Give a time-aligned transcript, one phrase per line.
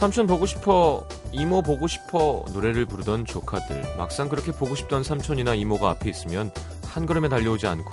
[0.00, 3.96] 삼촌 보고 싶어, 이모 보고 싶어 노래를 부르던 조카들.
[3.98, 6.50] 막상 그렇게 보고 싶던 삼촌이나 이모가 앞에 있으면
[6.86, 7.90] 한 걸음에 달려오지 않고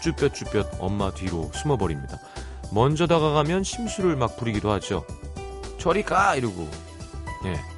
[0.00, 2.18] 쭈뼛쭈뼛 엄마 뒤로 숨어버립니다.
[2.72, 5.04] 먼저 다가가면 심수를 막 부리기도 하죠.
[5.76, 6.34] 저리 가!
[6.34, 6.66] 이러고.
[7.44, 7.73] 예.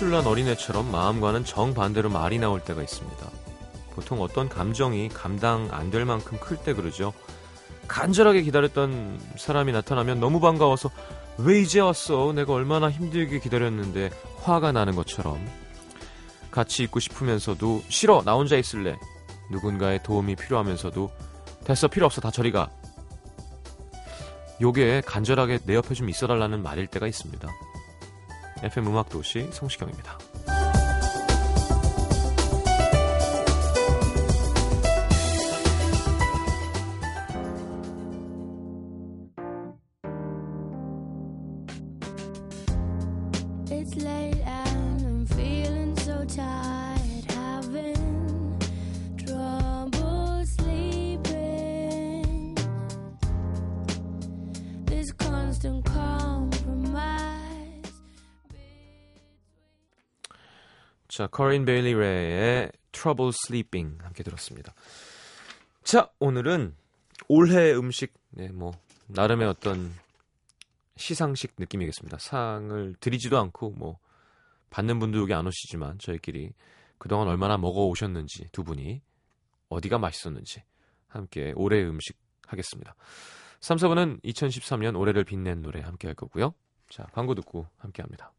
[0.00, 3.30] 꼭 심술난 어린애처럼 마음과는 정반대로 말이 나올 때가 있습니다.
[3.94, 7.12] 보통 어떤 감정이 감당 안 될 만큼 클 때 그러죠.
[7.86, 10.90] 간절하게 기다렸던 사람이 나타나면 너무 반가워서
[11.36, 12.32] 왜 이제 왔어?
[12.32, 14.08] 내가 얼마나 힘들게 기다렸는데
[14.38, 15.38] 화가 나는 것처럼
[16.50, 18.96] 같이 있고 싶으면서도 싫어 나 혼자 있을래
[19.50, 21.10] 누군가의 도움이 필요하면서도
[21.64, 22.70] 됐어 필요 없어 다 저리 가
[24.62, 27.46] 요게 간절하게 내 옆에 좀 있어달라는 말일 때가 있습니다.
[28.62, 30.29] FM 음악 도시 성시경입니다.
[61.20, 64.72] 자, 커린 베일리 레의 Trouble Sleeping 함께 들었습니다.
[65.82, 66.74] 자, 오늘은
[67.28, 68.72] 올해 음식, 네, 뭐,
[69.08, 69.92] 나름의 어떤
[70.96, 72.16] 시상식 느낌이겠습니다.
[72.18, 73.98] 상을 드리지도 않고, 뭐,
[74.70, 76.54] 받는 분도 여기 안 오시지만, 저희끼리
[76.96, 79.02] 그동안 얼마나 먹어 오셨는지, 두 분이,
[79.68, 80.62] 어디가 맛있었는지,
[81.06, 82.16] 함께 올해 음식
[82.46, 82.94] 하겠습니다.
[83.60, 86.54] 3, 4분은 2013년 올해를 빛낸 노래 함께 할 거고요.
[86.88, 88.32] 자, 광고 듣고 함께 합니다.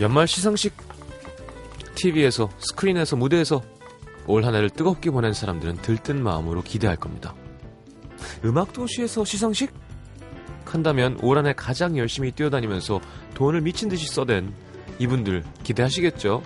[0.00, 0.74] 연말 시상식
[1.94, 3.62] TV에서 스크린에서 무대에서
[4.26, 7.34] 올 한 해를 뜨겁게 보낸 사람들은 들뜬 마음으로 기대할 겁니다.
[8.44, 9.72] 음악 도시에서 시상식
[10.64, 13.00] 한다면 올 한해 가장 열심히 뛰어다니면서
[13.34, 14.54] 돈을 미친 듯이 써댄
[15.00, 16.42] 이분들 기대하시겠죠?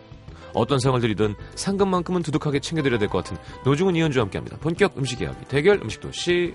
[0.55, 4.57] 어떤 드리든 상금만큼은 두둑하게 챙겨드려야 될 것 같은 노중훈 이현주와 함께합니다.
[4.59, 6.55] 본격 음식 이야기 대결 음식 도시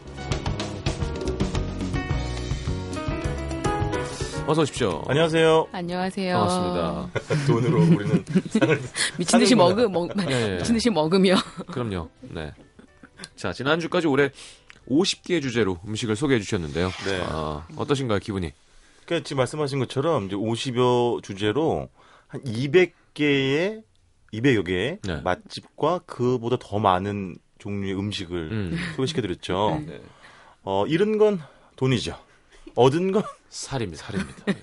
[4.49, 5.03] 어서 오십시오.
[5.07, 5.67] 안녕하세요.
[5.71, 6.33] 안녕하세요.
[6.35, 7.45] 반갑습니다.
[7.45, 8.81] 돈으로 우리는 상을
[9.19, 10.57] 미친 듯이 먹으 먹 예, 예.
[10.57, 11.35] 미친 듯이 먹으며
[11.67, 12.09] 그럼요.
[12.21, 12.51] 네.
[13.35, 14.31] 자, 지난주까지 올해
[14.89, 16.89] 50개의 주제로 음식을 소개해 주셨는데요.
[17.05, 17.23] 네.
[17.27, 18.51] 아, 어떠신가요, 기분이?
[19.05, 21.87] 그러니까 지금 말씀하신 것처럼 이제 50여 주제로
[22.25, 23.83] 한 200개의
[24.33, 25.21] 200여 개의 네.
[25.21, 28.77] 맛집과 그보다 더 많은 종류의 음식을 음.
[28.95, 29.83] 소개시켜 드렸죠.
[29.85, 30.01] 네.
[30.63, 31.39] 어, 잃은 건
[31.75, 32.17] 돈이죠.
[32.79, 34.43] 얻은 건 살입니다, 살입니다.
[34.47, 34.53] 예.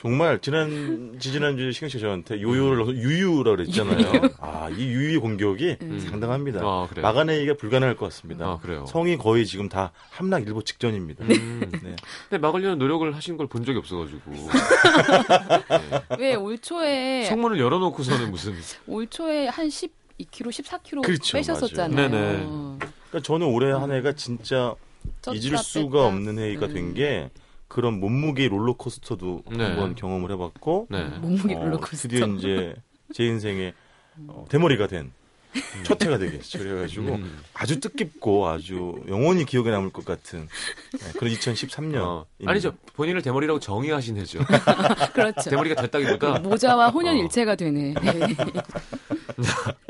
[0.00, 4.30] 정말 지난 지지난주 시경 씨가 저한테 요요를 넣어서 유유라 그랬잖아요.
[4.38, 5.76] 아, 이 유유의 공격이
[6.08, 6.60] 상당합니다.
[6.62, 7.02] 아, 그래요?
[7.02, 8.46] 막아내기가 불가능할 것 같습니다.
[8.46, 8.86] 아, 그래요?
[8.86, 11.26] 성이 거의 지금 다 함락 일보 직전입니다.
[11.26, 11.70] 음.
[11.82, 11.96] 네.
[12.30, 14.20] 근데 막으려는 노력을 하신 걸 본 적이 없어가지고.
[16.18, 18.54] 왜 올 초에 성문을 열어놓고서는 무슨.
[18.86, 22.08] 올 초에 한 12kg, 14kg 그렇죠, 빼셨었잖아요.
[22.08, 22.46] 네네.
[23.10, 24.74] 그러니까 저는 올해 한 해가 진짜
[25.34, 26.06] 잊을 수가.
[26.06, 26.74] 없는 해가 음.
[26.74, 27.30] 된게
[27.68, 29.64] 그런 몸무게 롤러코스터도 네.
[29.64, 31.04] 한번 경험을 해봤고 네.
[31.20, 32.08] 몸무게 어, 롤러코스터.
[32.08, 32.74] 드디어 이제
[33.14, 33.74] 제 인생의
[34.28, 35.12] 어, 대머리가 된
[35.84, 36.58] 첫 해가 되겠죠.
[36.60, 37.40] 그래가지고 음.
[37.54, 40.46] 아주 뜻깊고 아주 영원히 기억에 남을 것 같은
[40.92, 41.96] 네, 그런 2013년.
[41.96, 42.74] 어, 아니죠.
[42.94, 44.38] 본인을 대머리라고 정의하신 해죠.
[45.12, 45.50] 그렇죠.
[45.50, 46.38] 대머리가 됐다기보다.
[46.40, 47.18] 모자와 혼연 어.
[47.18, 47.94] 일체가 되네.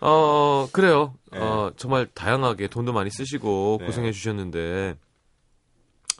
[0.00, 1.14] 어, 그래요.
[1.32, 1.38] 네.
[1.38, 3.86] 어, 정말 다양하게 돈도 많이 쓰시고 네.
[3.86, 4.96] 고생해 주셨는데.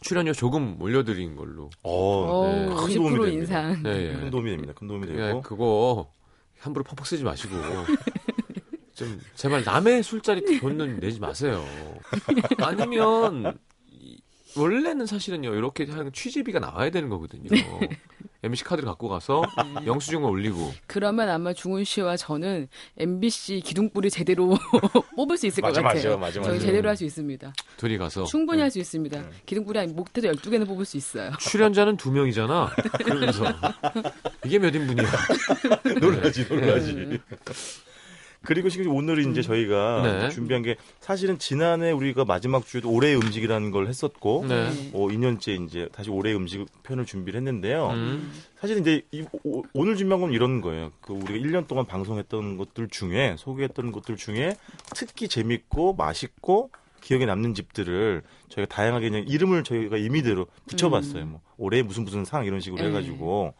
[0.02, 1.68] 출연료 조금 올려드린 걸로.
[1.82, 2.66] 어, 오, 네.
[2.68, 3.28] 큰 도움이 50% 됩니다.
[3.68, 3.82] 인상.
[3.86, 4.12] 예, 예.
[4.14, 4.72] 큰 도움이 됩니다.
[4.74, 5.42] 큰 도움이 예, 되고.
[5.42, 6.10] 그거
[6.58, 7.54] 함부로 퍽퍽 쓰지 마시고
[8.94, 11.62] 좀 제발 남의 술자리 돈은 내지 마세요.
[12.58, 13.58] 아니면
[13.90, 14.18] 이-
[14.56, 17.48] 원래는 사실은요 이렇게 하는 취지비가 나와야 되는 거거든요.
[18.42, 19.42] MC 카드를 갖고 가서
[19.84, 24.56] 영수증을 올리고 그러면 아마 중훈 씨와 저는 MBC 기둥뿌리 제대로
[25.16, 26.16] 뽑을 수 있을 맞아, 것 같아요.
[26.18, 26.66] 맞아, 맞아, 저희 맞아.
[26.66, 27.52] 제대로 할 수 있습니다.
[27.76, 29.22] 둘이 가서 충분히 할수 있습니다.
[29.46, 31.32] 기둥뿌리 한 목태도 12개는 뽑을 수 있어요.
[31.38, 32.70] 출연자는 두 명이잖아.
[33.04, 33.44] 그러면서
[34.44, 35.08] 이게 몇 인분이야?
[36.00, 37.20] 놀라지, 놀라지.
[38.42, 40.28] 그리고 지금 오늘 이제 저희가 네.
[40.30, 44.68] 준비한 게 사실은 지난해 우리가 마지막 주에도 올해의 음식이라는 걸 했었고 네.
[44.94, 47.88] 어, 2년째 이제 다시 올해의 음식 편을 준비를 했는데요.
[47.90, 48.32] 음.
[48.58, 50.90] 사실 이제 이- 오, 오늘 준비한 건 이런 거예요.
[51.02, 54.56] 그 우리가 1년 동안 방송했던 것들 중에 소개했던 것들 중에
[54.94, 56.70] 특히 재밌고 맛있고
[57.02, 61.26] 기억에 남는 집들을 저희가 다양하게 그냥 이름을 저희가 임의대로 붙여봤어요.
[61.26, 62.88] 뭐 올해 무슨 무슨 상 이런 식으로 네.
[62.88, 63.52] 해가지고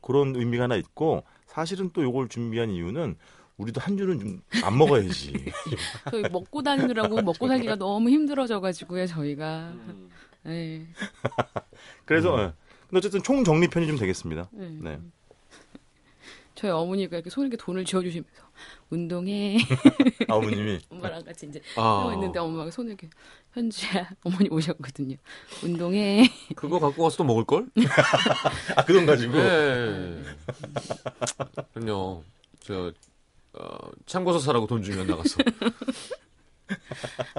[0.00, 3.16] 그런 의미가 하나 있고 사실은 또 요걸 준비한 이유는
[3.56, 5.32] 우리도 한 줄은 좀 안 먹어야지.
[6.10, 9.72] 저희 먹고 다니느라고 먹고 살기가 너무 힘들어져가지고요, 저희가.
[10.44, 10.86] 네.
[12.04, 12.52] 그래서 예.
[12.88, 14.48] 근데 어쨌든 총 정리 편이 좀 되겠습니다.
[14.52, 14.68] 네.
[14.80, 14.98] 네.
[16.54, 18.42] 저희 어머니가 이렇게 손에 이렇게 돈을 쥐어주시면서
[18.90, 19.58] 운동해
[20.28, 23.08] 아버님이 엄마랑 같이 이제 아, 하고 있는데 엄마가 손을 이렇게
[23.52, 25.16] 현주야 어머니 오셨거든요.
[25.64, 26.28] 운동해.
[26.54, 27.66] 그거 갖고 가서 또 먹을 걸?
[28.76, 30.22] 아 그 돈 가지고 네.
[31.72, 32.22] 그럼요.
[32.60, 32.92] 저
[33.58, 35.36] 어, 참고서 사라고 돈 주면 나가서.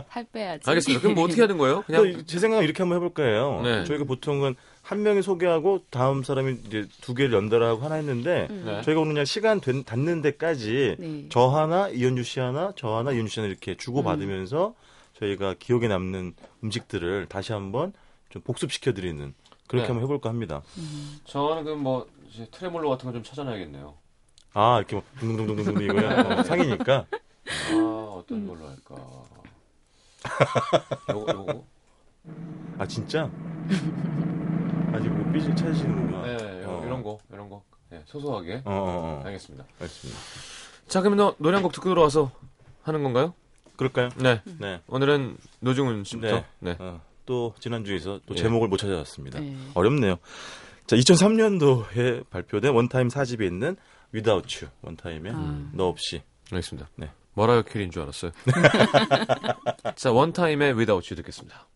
[0.09, 0.69] 살 빼야지.
[0.69, 1.01] 알겠습니다.
[1.01, 1.81] 그럼 뭐 어떻게 하는 거예요?
[1.83, 3.61] 그냥 그러니까 제 생각은 이렇게 한번 해볼 거예요.
[3.63, 3.83] 네.
[3.83, 8.81] 저희가 보통은 한 명이 소개하고 다음 사람이 이제 두 개를 연달아 하고 하나 했는데 네.
[8.83, 11.25] 저희가 오늘 그냥 시간 된, 닿는 데까지 네.
[11.29, 14.75] 저 하나 이현주 씨 하나 저 하나 이현주 씨 하나 이렇게 주고 받으면서
[15.19, 16.33] 저희가 기억에 남는
[16.63, 17.93] 음식들을 다시 한번
[18.29, 19.33] 좀 복습시켜 드리는
[19.67, 19.91] 그렇게 네.
[19.91, 20.61] 한번 해볼까 합니다.
[21.25, 22.07] 저는 그뭐
[22.51, 23.95] 트레몰로 같은 거 좀 찾아놔야겠네요.
[24.57, 27.05] 아 이렇게 막 둥둥둥둥둥 이거야 어, 상이니까
[27.73, 27.75] 아
[28.17, 28.95] 어떤 걸로 할까?
[31.11, 31.63] 요거 요거.
[32.79, 33.29] 아 진짜
[34.93, 36.21] 아직 뭐 삐질 찾으시는구나.
[36.25, 36.83] 네, 요, 어.
[36.85, 37.63] 이런 거 이런 거.
[37.89, 38.61] 네, 소소하게.
[38.65, 39.21] 어, 어, 어.
[39.25, 39.65] 알겠습니다.
[39.79, 40.19] 알겠습니다.
[40.87, 42.31] 자, 그러면 너 노래 한 곡 듣고 들어와서
[42.83, 43.33] 하는 건가요?
[43.75, 44.09] 그럴까요?
[44.15, 44.41] 네.
[44.59, 44.81] 네.
[44.87, 46.35] 오늘은 노중훈 씨부터.
[46.37, 46.45] 네.
[46.59, 46.77] 네.
[46.79, 48.39] 어, 또 지난주에서 또 예.
[48.41, 49.39] 제목을 못 찾아왔습니다.
[49.41, 49.55] 네.
[49.73, 50.15] 어렵네요.
[50.87, 53.75] 자, 2003년도에 발표된 원타임 4집에 있는
[54.13, 55.69] Without You, 원타임의 아.
[55.73, 56.21] 너 없이.
[56.51, 56.89] 알겠습니다.
[56.95, 57.11] 네.
[57.33, 58.31] 머라이어 캐리인 줄 알았어요.
[59.95, 61.67] 자, 원타임의 Without You 듣겠습니다.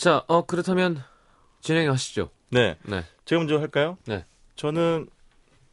[0.00, 1.02] 자, 어 그렇다면
[1.60, 2.30] 진행하시죠.
[2.48, 2.76] 네.
[2.84, 3.04] 네.
[3.26, 3.98] 제가 먼저 할까요?
[4.06, 4.24] 네.
[4.56, 5.08] 저는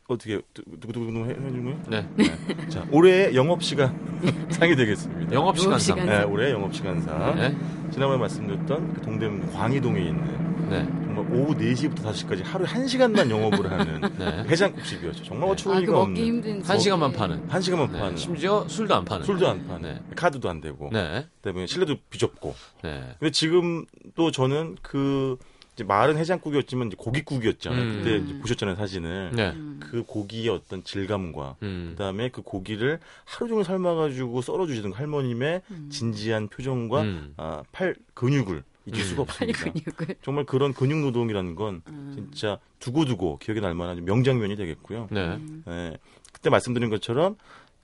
[0.10, 1.82] 어떻게 누구누구 해주는 거예요?
[1.88, 2.10] 네.
[2.18, 2.68] 네.
[2.68, 3.98] 자, 올해의 영업 시간
[4.52, 5.32] 상이 되겠습니다.
[5.34, 5.80] 영업 시간 상.
[5.80, 6.06] 시간.
[6.08, 7.36] 네, 올해의 영업 시간상.
[7.38, 7.56] 네.
[7.90, 11.07] 지난번에 말씀드렸던 그 동대문 광희동에 있는 네.
[11.18, 14.44] 정말 오후 4시부터 5시까지 하루에 1시간만 영업을 하는 네.
[14.50, 15.24] 해장국집이었죠.
[15.24, 15.52] 정말 네.
[15.54, 16.26] 어처구니가 아, 그 먹기 없는.
[16.26, 16.62] 힘든.
[16.64, 17.18] 한 시간만 네.
[17.18, 17.50] 파는.
[17.50, 18.00] 한 시간만 네.
[18.00, 18.18] 파는.
[18.18, 19.26] 심지어 술도 안 파는.
[19.26, 19.82] 술도 안 파는.
[19.82, 20.02] 네.
[20.16, 20.90] 카드도 안 되고.
[20.92, 21.26] 네.
[21.42, 22.54] 그다음에 실내도 비좁고.
[22.84, 23.16] 네.
[23.20, 23.86] 근데 지금
[24.16, 25.38] 또 저는 그
[25.74, 27.82] 이제 마른 해장국이었지만 이제 고깃국이었잖아요.
[27.82, 27.98] 음.
[28.04, 29.32] 그때 이제 보셨잖아요 사진을.
[29.34, 29.50] 네.
[29.56, 29.80] 음.
[29.82, 31.94] 그 고기의 어떤 질감과 음.
[31.98, 35.90] 그다음에 그 고기를 하루 종일 삶아가지고 썰어주시던 할머님의 음.
[35.92, 37.34] 진지한 표정과 음.
[37.38, 39.04] 아, 팔 근육을 잊을 음.
[39.04, 39.72] 수가 팔 없습니다.
[39.72, 40.16] 근육을.
[40.22, 42.12] 정말 그런 근육 노동이라는 건 음.
[42.32, 45.10] 진짜 두고두고 기억에 날 만한 명장면이 되겠고요.
[45.12, 45.36] 네.
[45.36, 45.64] 음.
[45.68, 45.98] 예,
[46.32, 47.36] 그때 말씀드린 것처럼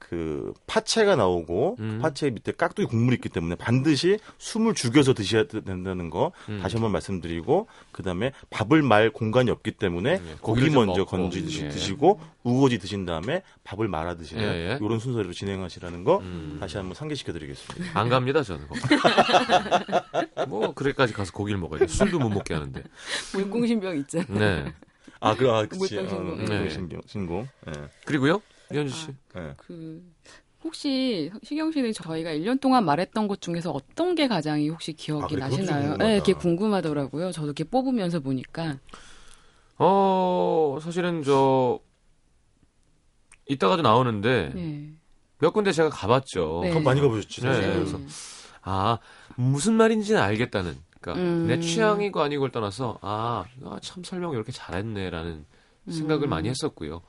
[0.09, 1.99] 그 파채가 나오고 음.
[2.01, 6.59] 파채 밑에 깍두기 국물이 있기 때문에 반드시 숨을 죽여서 드셔야 된다는 거 음.
[6.61, 11.05] 다시 한번 말씀드리고 그다음에 밥을 말 공간이 없기 때문에 네, 고기 먼저.
[11.05, 11.69] 건지 예.
[11.69, 14.79] 드시고 우거지 드신 다음에 밥을 말아 드시는 예, 예.
[14.81, 16.57] 이런 순서로 진행하시라는 거 음.
[16.59, 17.99] 다시 한번 상기시켜 드리겠습니다.
[17.99, 18.67] 안 갑니다, 저는.
[20.47, 21.93] 뭐, 그래까지 가서 고기를 먹어야지.
[21.95, 22.83] 술도 못 먹게 하는데.
[23.33, 24.25] 물공신병 있잖아.
[24.29, 24.73] 네.
[25.19, 25.87] 아, 그, 아, 그치.
[25.87, 26.37] 신공.
[26.37, 26.69] 물병 네.
[26.69, 27.01] 신공.
[27.05, 27.47] 신공.
[27.67, 27.73] 예.
[28.05, 28.41] 그리고요,
[28.71, 29.07] 이현주 씨.
[29.37, 29.53] 예.
[29.57, 30.03] 그
[30.63, 35.35] 혹시 시경 씨는 저희가 1년 동안 말했던 것 중에서 어떤 게 가장 혹시 아, 기억이
[35.35, 35.49] 그래?
[35.49, 35.97] 좀 나시나요?
[35.97, 37.31] 네, 이게 궁금하더라고요.
[37.31, 38.77] 저도 이렇게 뽑으면서 보니까.
[39.77, 41.79] 어, 사실은 저,
[43.49, 44.93] 이따가도 나오는데, 네.
[45.39, 46.61] 몇 군데 제가 가봤죠.
[46.63, 46.69] 네.
[46.71, 47.45] 컵 많이 가보셨죠?
[47.45, 47.73] 네, 사실.
[47.73, 47.99] 그래서
[48.61, 48.99] 아,
[49.35, 50.77] 무슨 말인지는 알겠다는.
[51.01, 51.47] 그러니까 음.
[51.47, 55.45] 내 취향이고 아니고를 떠나서 아, 아, 참 설명 이렇게 잘했네라는
[55.89, 56.29] 생각을 음.
[56.29, 57.01] 많이 했었고요.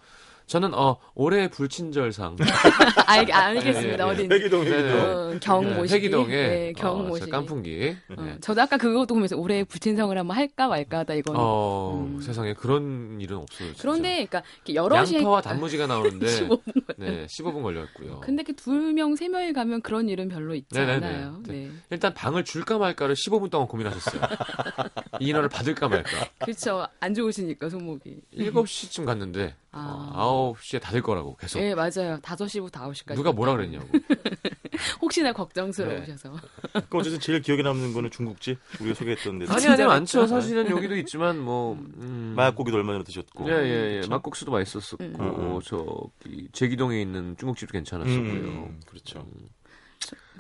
[0.46, 2.36] 저는 어 올해 불친절상
[3.06, 4.06] 알, 알겠습니다.
[4.06, 4.34] 어딘지.
[4.34, 4.64] 회기동.
[4.64, 5.40] 회기동.
[5.40, 5.84] 경.
[5.88, 7.30] 회기동에 네, 경 어, 모시기.
[7.30, 7.96] 저 깐풍기.
[8.16, 8.36] 어, 네.
[8.40, 11.40] 저도 아까 그것도 보면서 올해 부친성을 한번 할까 말까 하다 이거는.
[11.40, 12.20] 어, 음.
[12.20, 13.68] 세상에 그런 일은 없어요.
[13.68, 13.82] 진짜.
[13.82, 16.60] 그런데 그러니까 여럿이 양파와 단무지가 나오는데 15분
[16.98, 18.20] 네, 15분 걸렸고요.
[18.20, 21.06] 근데 그 두 명, 세 명이 가면 그런 일은 별로 있지 네네네.
[21.06, 21.42] 않아요.
[21.46, 21.52] 네.
[21.66, 21.70] 네.
[21.90, 24.22] 일단 방을 줄까 말까를 15분 동안 고민하셨어요.
[25.20, 26.10] 이 인원을 받을까 말까.
[26.38, 26.86] 그렇죠.
[27.00, 28.20] 안 좋으시니까 손목이.
[28.38, 30.11] 7시쯤 갔는데 아.
[30.14, 31.59] 어, 9시에 닫을 거라고 계속.
[31.59, 32.19] 네, 맞아요.
[32.23, 33.16] 5시부터 9시까지.
[33.16, 33.87] 누가 뭐라 그랬냐고.
[35.02, 36.33] 혹시나 걱정스러우셔서.
[36.73, 39.47] 그럼 어쨌든 제일 기억에 남는 거는 중국집 우리가 소개했던 데.
[39.49, 40.26] 아니 아니 많죠.
[40.26, 43.50] 사실은 여기도 있지만 뭐 음, 마약고기도 얼마 전에 드셨고.
[43.50, 44.02] 예예예?
[44.09, 45.16] 막국수도 맛있었었고 음.
[45.21, 45.61] 음.
[45.64, 48.23] 저기 제기동에 있는 중국집도 괜찮았었고요.
[48.23, 49.26] 음, 그렇죠.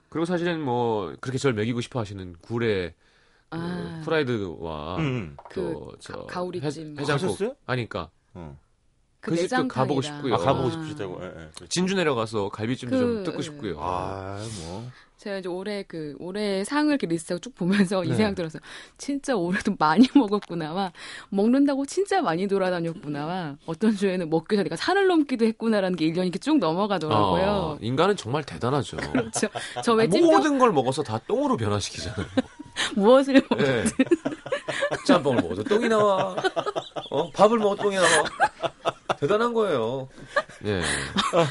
[0.08, 2.94] 그리고 사실은 뭐 그렇게 저를 먹이고 싶어 하시는 굴의
[3.50, 4.02] 그 아.
[4.04, 5.36] 프라이드와 음.
[5.50, 6.96] 그저 가- 가오리찜.
[6.98, 7.56] 해- 해장국?
[7.66, 8.56] 아니까 어.
[9.24, 9.66] 그 그 집도.
[9.68, 10.34] 가보고 싶고요.
[10.34, 10.70] 아, 가보고 아.
[10.70, 11.18] 싶으시다고.
[11.22, 11.30] 예, 예.
[11.32, 11.66] 그렇죠.
[11.68, 13.76] 진주 내려가서 갈비찜도 좀 그, 뜯고 싶고요.
[13.80, 14.90] 아, 뭐.
[15.16, 18.14] 제가 이제 올해 그 올해 상을 이렇게 리스트하고 쭉 보면서 이 네.
[18.16, 18.60] 생각 들었어요.
[18.98, 20.92] 진짜 올해도 많이 먹었구나와
[21.30, 26.38] 먹는다고 진짜 많이 돌아다녔구나와 어떤 주에는 먹기 전에 내가 산을 넘기도 했구나라는 게 1년이 이렇게
[26.38, 27.44] 쭉 넘어가더라고요.
[27.44, 28.98] 아, 인간은 정말 대단하죠.
[29.12, 29.48] 그렇죠.
[29.82, 32.26] 저왜 찜병 모든 걸 먹어서 다 똥으로 변화시키잖아요.
[32.96, 33.84] 무엇을 먹 네.
[35.06, 36.36] 짬뽕을 먹어도 똥이 나와.
[37.10, 37.30] 어?
[37.30, 38.08] 밥을 먹어도 똥이 나와.
[39.18, 40.08] 대단한 거예요.
[40.64, 40.80] 예.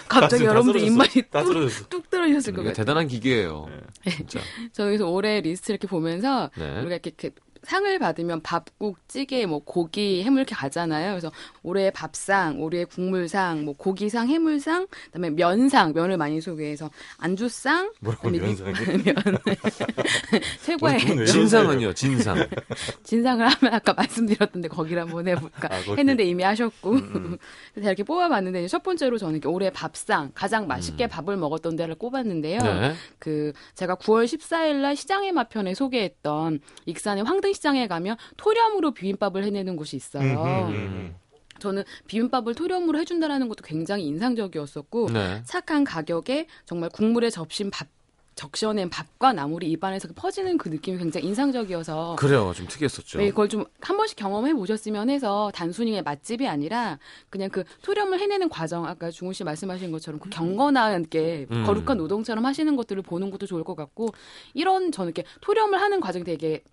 [0.08, 0.82] 갑자기 다 여러분들.
[0.82, 1.68] 입맛이 다 뚝.
[1.90, 2.74] 뚝 떨어졌을 것 같아요.
[2.74, 3.68] 대단한 기계예요.
[4.10, 4.40] 진짜.
[4.74, 6.80] 저 여기서 올해 리스트 이렇게 보면서 네.
[6.82, 7.32] 우리가 이렇게, 이렇게
[7.64, 11.12] 상을 받으면 밥국, 찌개, 뭐 고기, 해물 이렇게 가잖아요.
[11.12, 11.32] 그래서
[11.64, 18.74] 올해 밥상, 올해 국물상, 뭐 고기상, 해물상, 그다음에 면상, 면을 많이 소개해서 안주상, 뭐라고 면상이?
[19.04, 19.16] 면
[20.64, 22.36] 최고의 진상은요, 진상.
[23.04, 25.96] 진상을 하면 아까 말씀드렸던데 거기를 한번 해볼까 아.
[25.98, 27.38] 했는데 이미 하셨고 음.
[27.74, 32.60] 그래서 이렇게 뽑아봤는데 첫 번째로 저는 이렇게 올해 밥상 가장 맛있게 밥을 먹었던 데를 꼽았는데요.
[32.60, 32.94] 네.
[33.20, 39.76] 그 제가 9월 14일 날 시장의 맛편에 소개했던 익산의 황등 시장에 가면 토렴으로 비빔밥을 해내는
[39.76, 40.42] 곳이 있어요.
[40.44, 41.16] 음, 음, 음.
[41.60, 45.42] 저는 비빔밥을 토렴으로 해준다라는 것도 굉장히 인상적이었었고 네.
[45.46, 47.88] 착한 가격에 정말 국물에 접신 밥
[48.36, 52.52] 적셔낸 밥과 나물이 입안에서 퍼지는 그 느낌이 굉장히 인상적이어서 그래요.
[52.56, 53.20] 좀 특이했었죠.
[53.20, 56.98] 네, 그걸 좀 한 번씩 경험해 보셨으면 해서 단순히 맛집이 아니라
[57.30, 61.64] 그냥 그 토렴을 해내는 과정 아까 중훈 씨 말씀하신 것처럼 그 경건하게 음.
[61.66, 64.10] 거룩한 노동처럼 하시는 것들을 보는 것도 좋을 것 같고
[64.54, 66.64] 이런 저는 이렇게 토렴을 하는 과정이 되게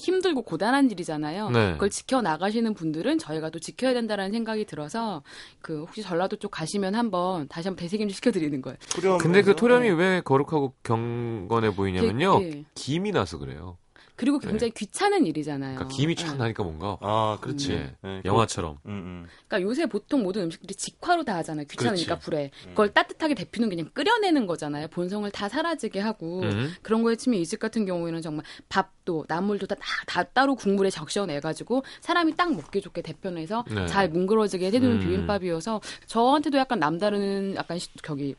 [0.00, 1.50] 힘들고 고단한 일이잖아요.
[1.50, 1.72] 네.
[1.72, 5.22] 그걸 지켜 나가시는 분들은 저희가 또 지켜야 된다라는 생각이 들어서
[5.60, 8.76] 그 혹시 전라도 쪽 가시면 한번 다시 한번 되새김 좀 시켜드리는 거예요.
[9.18, 12.38] 근데 그 토렴이 왜 거룩하고 경건해 보이냐면요.
[12.40, 12.64] 되게- 예.
[12.74, 13.76] 김이 나서 그래요.
[14.20, 15.76] 그리고 굉장히 귀찮은 일이잖아요.
[15.76, 16.36] 그러니까 김이 촥 예.
[16.36, 17.72] 나니까 뭔가 아, 그렇지.
[17.72, 18.76] 예, 예, 영화처럼.
[18.84, 19.26] 음, 음.
[19.48, 21.64] 그러니까 요새 보통 모든 음식들이 직화로 다 하잖아요.
[21.70, 22.24] 귀찮으니까 그렇지.
[22.24, 22.50] 불에.
[22.68, 24.88] 그걸 따뜻하게 데피는 게 그냥 끓여내는 거잖아요.
[24.88, 26.42] 본성을 다 사라지게 하고.
[26.42, 26.70] 음.
[26.82, 31.82] 그런 거에 치면 이 집 같은 경우에는 정말 밥도 나물도 다, 다 따로 국물에 적셔내가지고
[32.02, 33.86] 사람이 딱 먹기 좋게 데펴내서 네.
[33.86, 35.00] 잘 뭉그러지게 해주는 음.
[35.00, 38.34] 비빔밥이어서 저한테도 약간 남다른 약간 시- 저기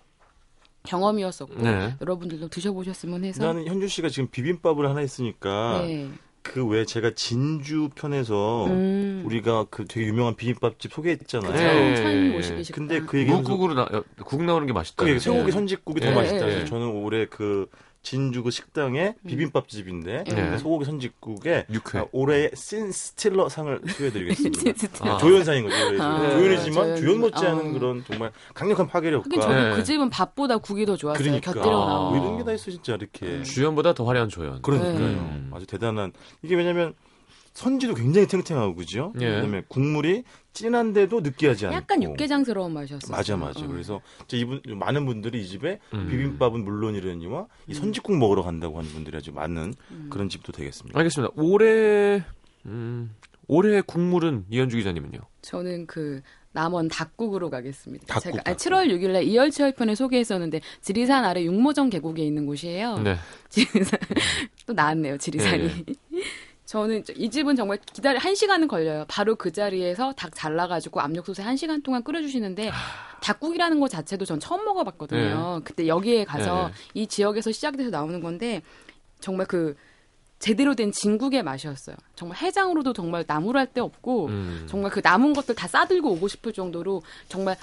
[0.83, 1.95] 경험이었었고 네.
[2.01, 6.09] 여러분들도 드셔보셨으면 해서 나는 현주 씨가 지금 비빔밥을 하나 했으니까 네.
[6.43, 9.23] 그 외에 제가 진주 편에서 음.
[9.25, 11.51] 우리가 그 되게 유명한 비빔밥집 소개했잖아요.
[11.51, 12.03] 그쵸.
[12.03, 12.63] 네.
[12.73, 15.05] 근데 그 얘기하면서 무국으로 나, 어, 국 나오는 게 맛있다.
[15.05, 16.09] 그 소고기 선짓국이 네.
[16.09, 16.45] 더 맛있다.
[16.45, 16.51] 네.
[16.53, 17.67] 그래서 저는 올해 그
[18.03, 20.57] 진주 그 식당의 비빔밥 집인데 네.
[20.57, 21.67] 소고기 선짓국에.
[21.93, 25.05] 아, 올해의 신 스틸러 상을 수여드리겠습니다.
[25.07, 25.17] 아.
[25.19, 26.01] 조연상인 거죠.
[26.03, 26.97] 아, 조연이지만 조연.
[26.97, 27.73] 조연 못지않은 어.
[27.73, 29.75] 그런 정말 강력한 파괴력과 저는 네.
[29.75, 31.23] 그 집은 밥보다 국이 더 좋았어요.
[31.23, 32.17] 그러니까 곁들여 아.
[32.17, 33.43] 이런 게 다 있어 진짜 이렇게.
[33.43, 34.61] 주연보다 더 화려한 조연.
[34.63, 34.97] 그러니까요.
[34.99, 35.41] 네.
[35.51, 36.95] 아주 대단한 이게 왜냐면
[37.53, 39.13] 선지도 굉장히 탱탱하고 그죠?
[39.19, 39.25] 예.
[39.27, 43.11] 그다음에 국물이 진한데도 느끼하지 않고 약간 육개장스러운 맛이었어요.
[43.11, 43.63] 맞아 맞아.
[43.63, 43.67] 어.
[43.67, 46.07] 그래서 이제 이분 많은 분들이 이 집에 음.
[46.09, 50.07] 비빔밥은 물론이려니와 이 선지국 먹으러 간다고 하는 분들이 아주 많은 음.
[50.11, 50.97] 그런 집도 되겠습니다.
[50.97, 51.33] 알겠습니다.
[51.37, 52.23] 올해
[52.65, 53.15] 음,
[53.47, 55.19] 올해 국물은 이현주 기자님은요?
[55.41, 56.21] 저는 그
[56.53, 58.05] 남원 닭국으로 가겠습니다.
[58.07, 58.59] 닭국, 제가 닭국.
[58.61, 62.99] 7월 6일에 이열치열 편에 소개했었는데 지리산 아래 육모정 계곡에 있는 곳이에요.
[62.99, 63.15] 네.
[63.49, 63.99] 지리산
[64.67, 65.17] 또 나왔네요.
[65.17, 65.85] 지리산이.
[65.85, 65.93] 네,
[66.71, 69.03] 저는 이 집은 정말 기다려 한 시간은 걸려요.
[69.09, 72.71] 바로 그 자리에서 닭 잘라가지고 압력솥에 한 시간 동안 끓여주시는데
[73.19, 75.63] 닭국이라는 것 자체도 전 처음 먹어봤거든요.
[75.65, 78.61] 그때 여기에 가서 네, 이 지역에서 시작돼서 나오는 건데
[79.19, 79.75] 정말 그
[80.39, 81.97] 제대로 된 진국의 맛이었어요.
[82.15, 84.65] 정말 해장으로도 정말 나무랄 데 없고 음.
[84.69, 87.57] 정말 그 남은 것들 다 싸들고 오고 싶을 정도로 정말.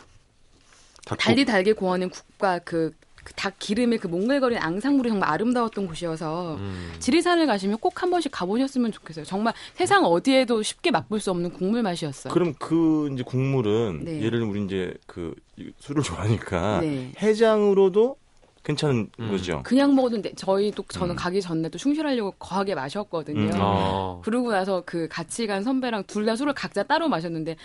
[1.19, 2.93] 달리 달게 구워낸 국과 그
[3.35, 6.93] 닭 기름의 그 몽글거리는 앙상물이 정말 아름다웠던 곳이어서 음.
[6.99, 9.25] 지리산을 가시면 꼭 한 번씩 가보셨으면 좋겠어요.
[9.25, 12.33] 정말 세상 어디에도 쉽게 맛볼 수 없는 국물 맛이었어요.
[12.33, 14.19] 그럼 그 이제 국물은 네.
[14.19, 15.35] 예를 들면 우리 이제 그
[15.81, 17.13] 술을 좋아하니까 네.
[17.21, 18.17] 해장으로도
[18.63, 19.31] 괜찮은 음.
[19.31, 19.63] 거죠.
[19.65, 20.33] 그냥 먹어도 돼.
[20.37, 21.17] 저희도 저는 음.
[21.17, 23.41] 가기 전에도 충실하려고 거하게 마셨거든요.
[23.41, 23.51] 음.
[23.55, 24.21] 아.
[24.23, 27.57] 그러고 나서 그 같이 간 선배랑 둘 다 술을 각자 따로 마셨는데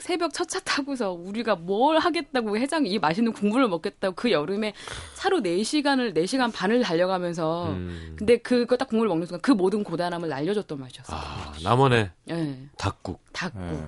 [0.00, 4.74] 새벽 첫 차 타고서 우리가 뭘 하겠다고 해장 이 맛있는 국물을 먹겠다고 그 여름에
[5.14, 8.14] 차로 4시간을 4시간 반을 달려가면서 음.
[8.16, 11.18] 근데 그거 딱 국물을 먹는 순간 그 모든 고단함을 날려줬던 맛이었어요.
[11.18, 12.58] 아, 남원의 예.
[12.78, 13.20] 닭국.
[13.32, 13.60] 닭국.
[13.60, 13.84] 예.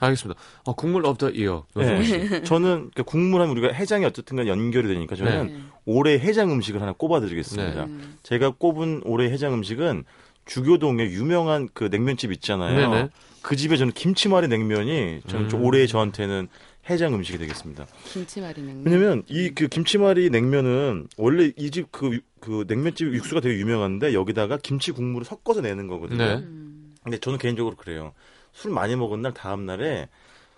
[0.00, 0.40] 알겠습니다.
[0.64, 1.64] 어, 국물 더 이어.
[1.74, 2.42] 네.
[2.44, 5.60] 저는 그러니까 국물하면 우리가 해장이 어쨌든간 연결이 되니까 저는 네.
[5.86, 7.86] 올해 해장 음식을 하나 꼽아드리겠습니다.
[7.86, 7.98] 네.
[8.22, 10.04] 제가 꼽은 올해 해장 음식은
[10.48, 12.90] 주교동에 유명한 그 냉면집 있잖아요.
[12.90, 13.08] 네네.
[13.42, 15.64] 그 집에 저는 김치말이 냉면이 저는 좀 음.
[15.66, 16.48] 올해 저한테는
[16.90, 17.86] 해장 음식이 되겠습니다.
[18.12, 18.84] 김치말이 냉면.
[18.84, 24.58] 왜냐면 이 그 김치말이 냉면은 원래 이 집 그 그 냉면집 육수가 되게 유명한데 여기다가
[24.62, 26.18] 김치 국물을 섞어서 내는 거거든요.
[26.24, 26.34] 네.
[26.36, 26.94] 음.
[27.02, 28.12] 근데 저는 개인적으로 그래요.
[28.52, 30.08] 술 많이 먹은 날 다음 날에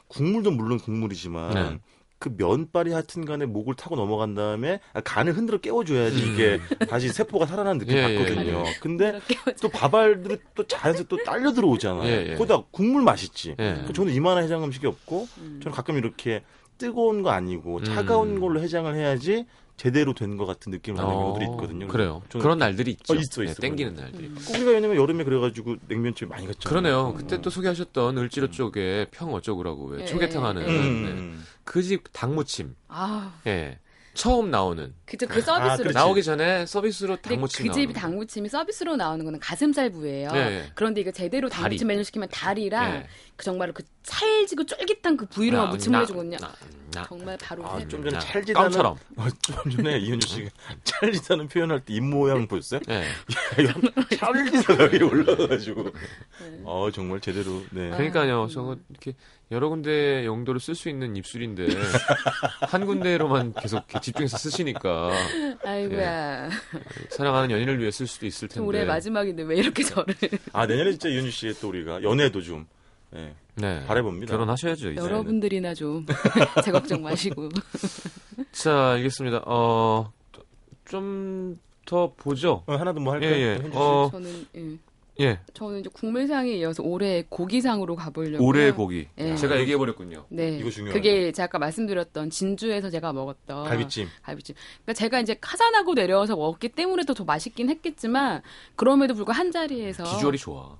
[0.09, 1.79] 국물도 물론 국물이지만 네.
[2.21, 6.33] 그 면발이 하여튼 간에 목을 타고 넘어간 다음에 아, 간을 흔들어 깨워줘야지 음.
[6.35, 8.65] 이게 다시 세포가 살아나는 느낌 예, 예, 받거든요.
[8.67, 8.75] 예.
[8.81, 9.19] 근데
[9.63, 12.05] 또 밥알들이 또 자연스레 또 딸려 들어오잖아요.
[12.05, 12.35] 예, 예.
[12.37, 13.57] 거기다 국물 맛있지.
[13.59, 13.83] 예.
[13.87, 15.61] 그 저는 이만한 해장 음식이 없고 음.
[15.63, 16.43] 저는 가끔 이렇게
[16.77, 18.41] 뜨거운 거 아니고 차가운 음.
[18.41, 19.47] 걸로 해장을 해야지
[19.79, 21.87] 제대로 된 것 같은 느낌을 받는 경우들이 있거든요.
[21.87, 22.23] 어, 그래요.
[22.33, 23.15] 그런 날들이 있죠.
[23.15, 23.63] 어, 있어, 네, 있어.
[23.63, 24.27] 땡기는 날들이.
[24.27, 24.37] 음.
[24.51, 26.69] 우리가 왜냐면 여름에 그래가지고 냉면집 많이 갔잖아요.
[26.69, 27.15] 그러네요.
[27.17, 30.67] 그때 또 소개하셨던 을지로 쪽에 평 어쩌고라고 왜 예, 초계탕 예, 하는 예.
[30.69, 31.45] 음.
[31.71, 32.75] 그 집 닭무침.
[32.89, 33.79] 아, 예.
[34.15, 35.27] 처음 나오는 그죠.
[35.27, 35.77] 그 서비스로.
[35.79, 35.95] 그렇지.
[35.95, 40.31] 나오기 전에 서비스로 닭무침 그집 나오는 닭무침이 서비스로 나오는 거는 가슴살 부위예요.
[40.31, 40.71] 네, 네.
[40.77, 41.63] 그런데 이거 제대로 다리.
[41.65, 43.07] 닭무침 메뉴 시키면 다리랑 네.
[43.35, 46.37] 그 정말 그 찰지고 쫄깃한 그 부위로만 나, 무침을 나, 해주거든요.
[46.41, 46.53] 나,
[46.93, 47.05] 나.
[47.09, 47.89] 정말 바로 아, 해.
[47.89, 48.19] 좀 전에 나.
[48.21, 48.97] 찰지다는 껌처럼.
[49.17, 50.49] 어, 좀 전에 이현주 씨가
[50.85, 52.81] 찰지다는 표현할 때 입 모양 보셨어요?
[52.89, 53.05] 예.
[54.17, 56.61] 찰지다가 여기 올라가가지고 네.
[56.65, 57.91] 어 정말 제대로 네.
[57.91, 58.47] 그러니까요.
[58.49, 59.15] 저거 이렇게
[59.51, 61.67] 여러 군데 용도로 쓸 수 있는 입술인데
[62.69, 65.00] 한 군데로만 계속 집중해서 쓰시니까
[65.65, 66.51] 아이고야.
[67.11, 68.57] 사랑하는 연인을 위해 쓸 수도 있을 텐데.
[68.57, 70.15] 좀 올해 마지막인데 왜 이렇게 저를
[70.53, 72.67] 아 내년에 진짜 이현주 씨의 또 우리가 연애도 좀
[73.11, 73.85] 네, 네.
[73.87, 74.31] 바라봅니다.
[74.33, 74.93] 결혼하셔야죠.
[74.93, 75.01] 이제.
[75.01, 76.07] 여러분들이나 좀
[76.65, 77.49] 제 걱정 마시고.
[78.53, 79.43] 자, 알겠습니다.
[79.47, 80.13] 어,
[80.87, 82.63] 좀 더 보죠.
[82.67, 83.33] 어, 하나 더 뭐 할까요?
[83.33, 83.71] 예, 예.
[83.73, 84.77] 어, 저는 예.
[85.21, 85.39] 예.
[85.55, 88.45] 저는 이제 국물상에 이어서 올해 고기상으로 가보려고.
[88.45, 89.07] 올해 고기.
[89.19, 89.35] 예.
[89.37, 90.25] 제가 얘기해 버렸군요.
[90.31, 90.59] 네.
[90.59, 90.99] 이거 중요하죠.
[90.99, 94.09] 그게 제가 아까 말씀드렸던 진주에서 제가 먹었던 갈비찜.
[94.23, 94.55] 갈비찜.
[94.85, 98.43] 그러니까 제가 이제 카산하고 내려와서 먹었기 때문에 더, 더 맛있긴 했겠지만
[98.77, 100.79] 그럼에도 불구하고 한 자리에서 비주얼이 좋아.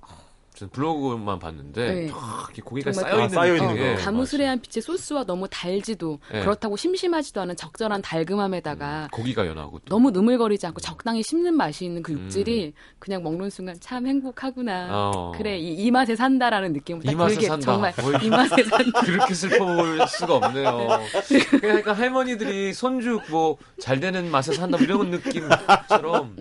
[0.61, 2.09] 전 블로그만 봤는데 네.
[2.13, 4.01] 아, 이렇게 고기가 쌓여 있는 쌓여 있는 느낌에 거.
[4.03, 6.41] 가무스레한 빛의 소스와 너무 달지도 네.
[6.41, 9.85] 그렇다고 심심하지도 않은 적절한 달금함에다가 고기가 연하고 또.
[9.89, 14.85] 너무 느물거리지 않고 적당히 씹는 맛이 있는 그 육질이 그냥 먹는 순간 참 행복하구나.
[14.85, 14.89] 음.
[14.91, 15.31] 어.
[15.35, 17.65] 그래 이, 이 맛에 산다라는 느낌을 딱이 맛에 들게 산다.
[17.65, 19.01] 정말 뭘이 맛에 산다.
[19.01, 20.87] 그렇게 슬퍼 보일 수가 없네요.
[21.59, 26.35] 그러니까 할머니들이 손주 뭐 잘 되는 맛에 산다 뭐 이런 느낌처럼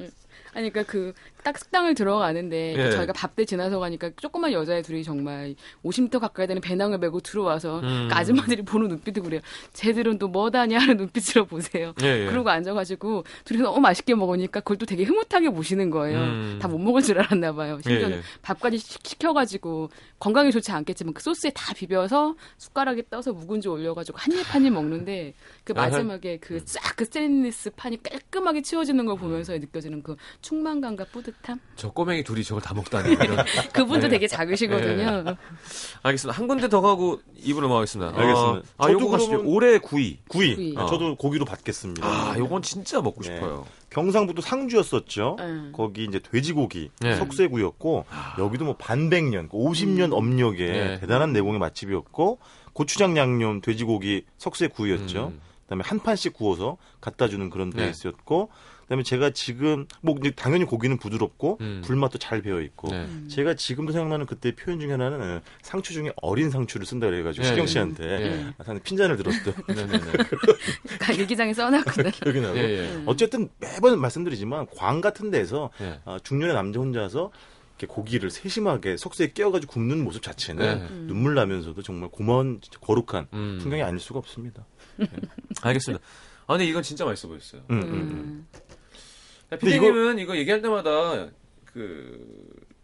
[0.53, 2.91] 아니 그러니까 그딱 식당을 들어가는데 예.
[2.91, 8.09] 저희가 밥때 지나서 가니까 조그만 여자애 둘이 정말 50m 가까이 되는 배낭을 메고 들어와서 음.
[8.11, 9.41] 그 아줌마들이 보는 눈빛도 그래요.
[9.73, 11.95] 쟤들은 또 뭐다냐 하는 눈빛으로 보세요.
[12.03, 12.27] 예, 예.
[12.27, 16.19] 그러고 앉아가지고 둘이 너무 맛있게 먹으니까 그걸 또 되게 흐뭇하게 보시는 거예요.
[16.21, 16.59] 음.
[16.61, 17.79] 다못 먹을 줄 알았나 봐요.
[17.83, 18.23] 심지어는 예, 예.
[18.43, 24.33] 밥까지 시- 시켜가지고 건강에 좋지 않겠지만 그 소스에 다 비벼서 숟가락에 떠서 묵은지 올려가지고 한
[24.39, 25.73] 입 한 입 먹는데 그.
[25.73, 31.59] 마지막에 그 쫙그 스테인리스 판이 깔끔하게 치워지는 걸 보면서 느껴지는 그 충만감과 뿌듯 함.
[31.77, 33.17] 저 꼬맹이 둘이 저걸 다 먹다니.
[33.73, 34.09] 그분도 네.
[34.11, 35.37] 되게 작으시거든요.
[36.03, 36.39] 알겠습니다.
[36.39, 37.75] 한 군데 더 가고 입으로.
[37.77, 38.13] 알겠습니다.
[38.13, 39.31] 어, 아, 저도 요거 가시죠.
[39.31, 40.19] 그러면- 올해 구이.
[40.29, 40.55] 구이.
[40.55, 40.75] 구이.
[40.77, 40.87] 아, 어.
[40.87, 42.07] 저도 고기로 받겠습니다.
[42.07, 43.35] 아, 요건 진짜 먹고 네.
[43.35, 43.67] 싶어요.
[43.91, 45.37] 경상북도 상주였었죠.
[45.41, 45.73] 음.
[45.75, 47.17] 거기 이제 돼지고기 네.
[47.17, 48.05] 석쇠구였고
[48.39, 51.01] 여기도 뭐 반백년, 50년 업력의 네.
[51.01, 52.39] 대단한 내공의 맛집이었고
[52.73, 55.33] 고추장 양념 돼지고기 석쇠구이였죠.
[55.35, 55.41] 음.
[55.71, 57.85] 그다음에 한 판씩 구워서 갖다 주는 그런 네.
[57.85, 58.51] 베이스였고
[58.83, 61.81] 그다음에 제가 지금 뭐 이제 당연히 고기는 부드럽고 음.
[61.85, 63.07] 불맛도 잘 배어 있고 네.
[63.29, 67.49] 제가 지금도 생각나는 그때 표현 중에 하나는 어, 상추 중에 어린 상추를 쓴다 그래가지고 네.
[67.51, 68.55] 시경 씨한테 네.
[68.59, 69.55] 아, 핀잔을 들었던
[71.17, 72.11] 일기장에 써놨거든.
[72.19, 73.03] 기억이 나고 예, 예.
[73.07, 76.01] 어쨌든 매번 말씀드리지만 광 같은 데서 예.
[76.05, 77.31] 아, 중년의 남자 혼자서
[77.87, 80.89] 고기를 세심하게 석쇠에 끼워가지고 굽는 모습 자체는 네.
[81.07, 83.59] 눈물 나면서도 정말 고마운 진짜 거룩한 음.
[83.61, 84.67] 풍경이 아닐 수가 없습니다.
[85.63, 86.05] 알겠습니다.
[86.47, 87.63] 아, 근데 이건 진짜 맛있어 보였어요.
[87.71, 87.93] 음, 음, 음.
[87.93, 88.49] 음.
[89.49, 90.37] 근데 피디님은 이거...
[90.37, 91.29] 얘기할 때마다
[91.65, 92.27] 그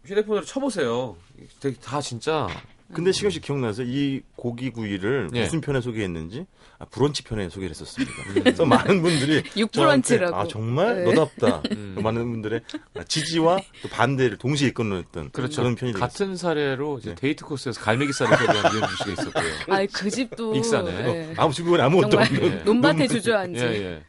[0.05, 1.17] 휴대폰으로 쳐보세요.
[1.59, 2.47] 되게 다 진짜
[2.93, 3.85] 근데 시경 씨 기억나세요?
[3.87, 5.43] 이 고기 구이를 예.
[5.43, 6.45] 무슨 편에 소개했는지
[6.79, 8.13] 아, 브런치 편에 소개를 했었습니다.
[8.33, 10.35] 그래서 많은 분들이 육브런치라고.
[10.35, 11.13] 아 정말 네.
[11.13, 11.63] 너답다.
[11.75, 11.97] 음.
[12.01, 12.61] 많은 분들의
[13.07, 15.63] 지지와 또 반대를 동시에 이끌어냈던 그렇죠.
[15.63, 15.99] 런 편이 되겠습니다.
[16.07, 17.15] 같은 사례로 이제 네.
[17.15, 19.53] 데이트 코스에서 갈매기 살을 소개한 이현주 씨가 있었고요.
[19.75, 20.91] 아니 그 집도 익사네.
[20.91, 21.33] 예.
[21.35, 22.49] 아무 주변에 아무것도 없는 예.
[22.63, 23.55] 논밭에 주저앉은.
[23.55, 24.03] 예, 예.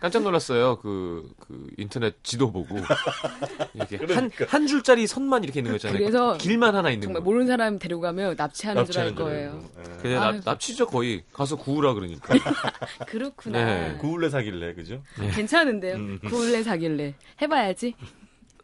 [0.00, 0.76] 깜짝 놀랐어요.
[0.78, 2.76] 그, 그 인터넷 지도 보고
[3.74, 5.98] 이렇게 한, 한 줄짜리 선만 이렇게 있는 거 있잖아요.
[5.98, 7.24] 그래서 길만 하나 있는 정말 거.
[7.24, 9.98] 모르는 사람 데려가면 납치하는 줄알 납치하는 줄 거예요.
[10.00, 10.32] 그냥 아유.
[10.36, 11.24] 납, 납치죠 거의.
[11.32, 12.34] 가서 구우라 그러니까.
[13.08, 13.64] 그렇구나.
[13.64, 13.96] 네.
[13.98, 15.02] 구울래 사길래 그죠?
[15.34, 15.96] 괜찮은데요.
[15.96, 16.18] 음.
[16.28, 17.94] 구울래 사길래 해봐야지.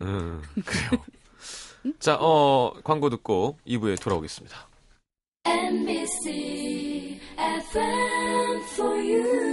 [0.02, 1.04] 음, 그래요.
[1.98, 4.68] 자, 어, 광고 듣고 2부에 돌아오겠습니다.
[5.46, 9.43] NBC FM for you.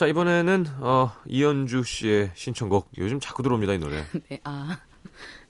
[0.00, 2.88] 자, 이번에는 어, 이현주 씨의 신청곡.
[2.96, 4.02] 요즘 자꾸 들어옵니다, 이 노래.
[4.30, 4.78] 네, 아.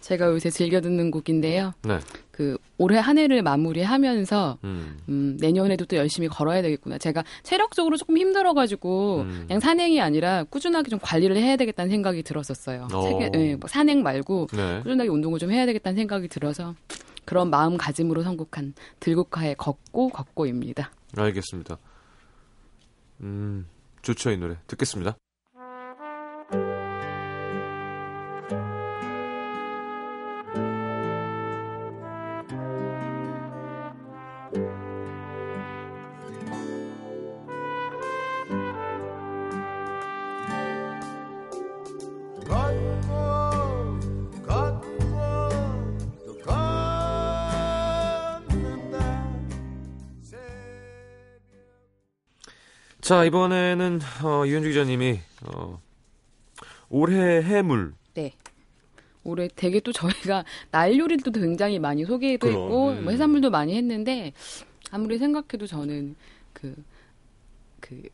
[0.01, 1.73] 제가 요새 즐겨 듣는 곡인데요.
[1.85, 2.01] 네.
[2.33, 4.99] 그 올해 한 해를 마무리하면서 음.
[5.09, 6.99] 음, 내년에도 또 열심히 걸어야 되겠구나.
[6.99, 9.45] 제가 체력적으로 조금 힘들어가지고 음.
[9.47, 12.89] 그냥 산행이 아니라 꾸준하게 좀 관리를 해야 되겠다는 생각이 들었었어요.
[12.93, 13.03] 어.
[13.03, 14.81] 세계- 예, 뭐 산행 말고 네.
[14.83, 16.75] 꾸준하게 운동을 좀 해야 되겠다는 생각이 들어서
[17.25, 20.91] 그런 마음가짐으로 선곡한 들국화의 걷고 걷고입니다.
[21.17, 21.79] 알겠습니다.
[23.21, 23.67] 음,
[24.03, 24.57] 좋죠, 이 노래.
[24.67, 25.17] 듣겠습니다.
[53.11, 55.83] 자, 이번에는 어, 이현주 기자님이 어,
[56.89, 57.93] 올해 해물.
[58.15, 58.35] 네.
[59.25, 63.03] 올해 되게 또 저희가 날 요리도 굉장히 많이 소개도 그럼, 했고 음.
[63.03, 64.33] 뭐 해산물도 많이 했는데
[64.93, 66.15] 아무리 생각해도 저는
[66.53, 66.77] 그
[67.81, 68.09] 그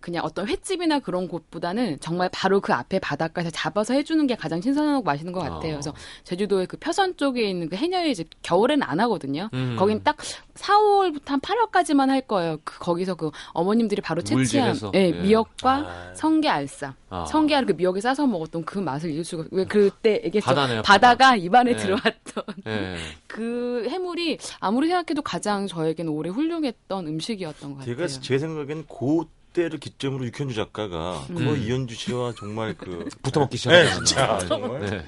[0.00, 5.02] 그냥 어떤 횟집이나 그런 곳보다는 정말 바로 그 앞에 바닷가에서 잡아서 해주는 게 가장 신선하고
[5.02, 5.74] 맛있는 것 같아요.
[5.74, 5.76] 아.
[5.76, 9.48] 그래서 제주도의 그 표선 쪽에 있는 그 해녀의 집 겨울에는 안 하거든요.
[9.54, 9.76] 음.
[9.78, 10.16] 거긴 딱
[10.54, 12.58] 4, 5월부터 한 8월까지만 할 거예요.
[12.64, 14.76] 그 거기서 그 어머님들이 바로 채취한?
[14.94, 15.12] 예, 예.
[15.12, 16.14] 미역과 아.
[16.14, 16.94] 성게 알쌈.
[17.10, 17.24] 아.
[17.24, 20.46] 성게 알 그 미역에 싸서 먹었던 그 맛을 잊을 수가 왜 그때 얘기했죠.
[20.46, 21.76] 바다네요, 바다가 입안에 네.
[21.76, 22.96] 들어왔던 예.
[23.28, 27.94] 그 해물이 아무리 생각해도 가장 저에게는 올해 훌륭했던 음식이었던 것 같아요.
[27.94, 29.26] 제가 제 생각엔 그
[29.58, 31.34] 때를 기점으로 육현주 작가가 음.
[31.34, 34.04] 그 이현주 씨와 정말 그 붙어먹기 네, 시작했잖아요.
[34.04, 35.06] 진짜 정말 네.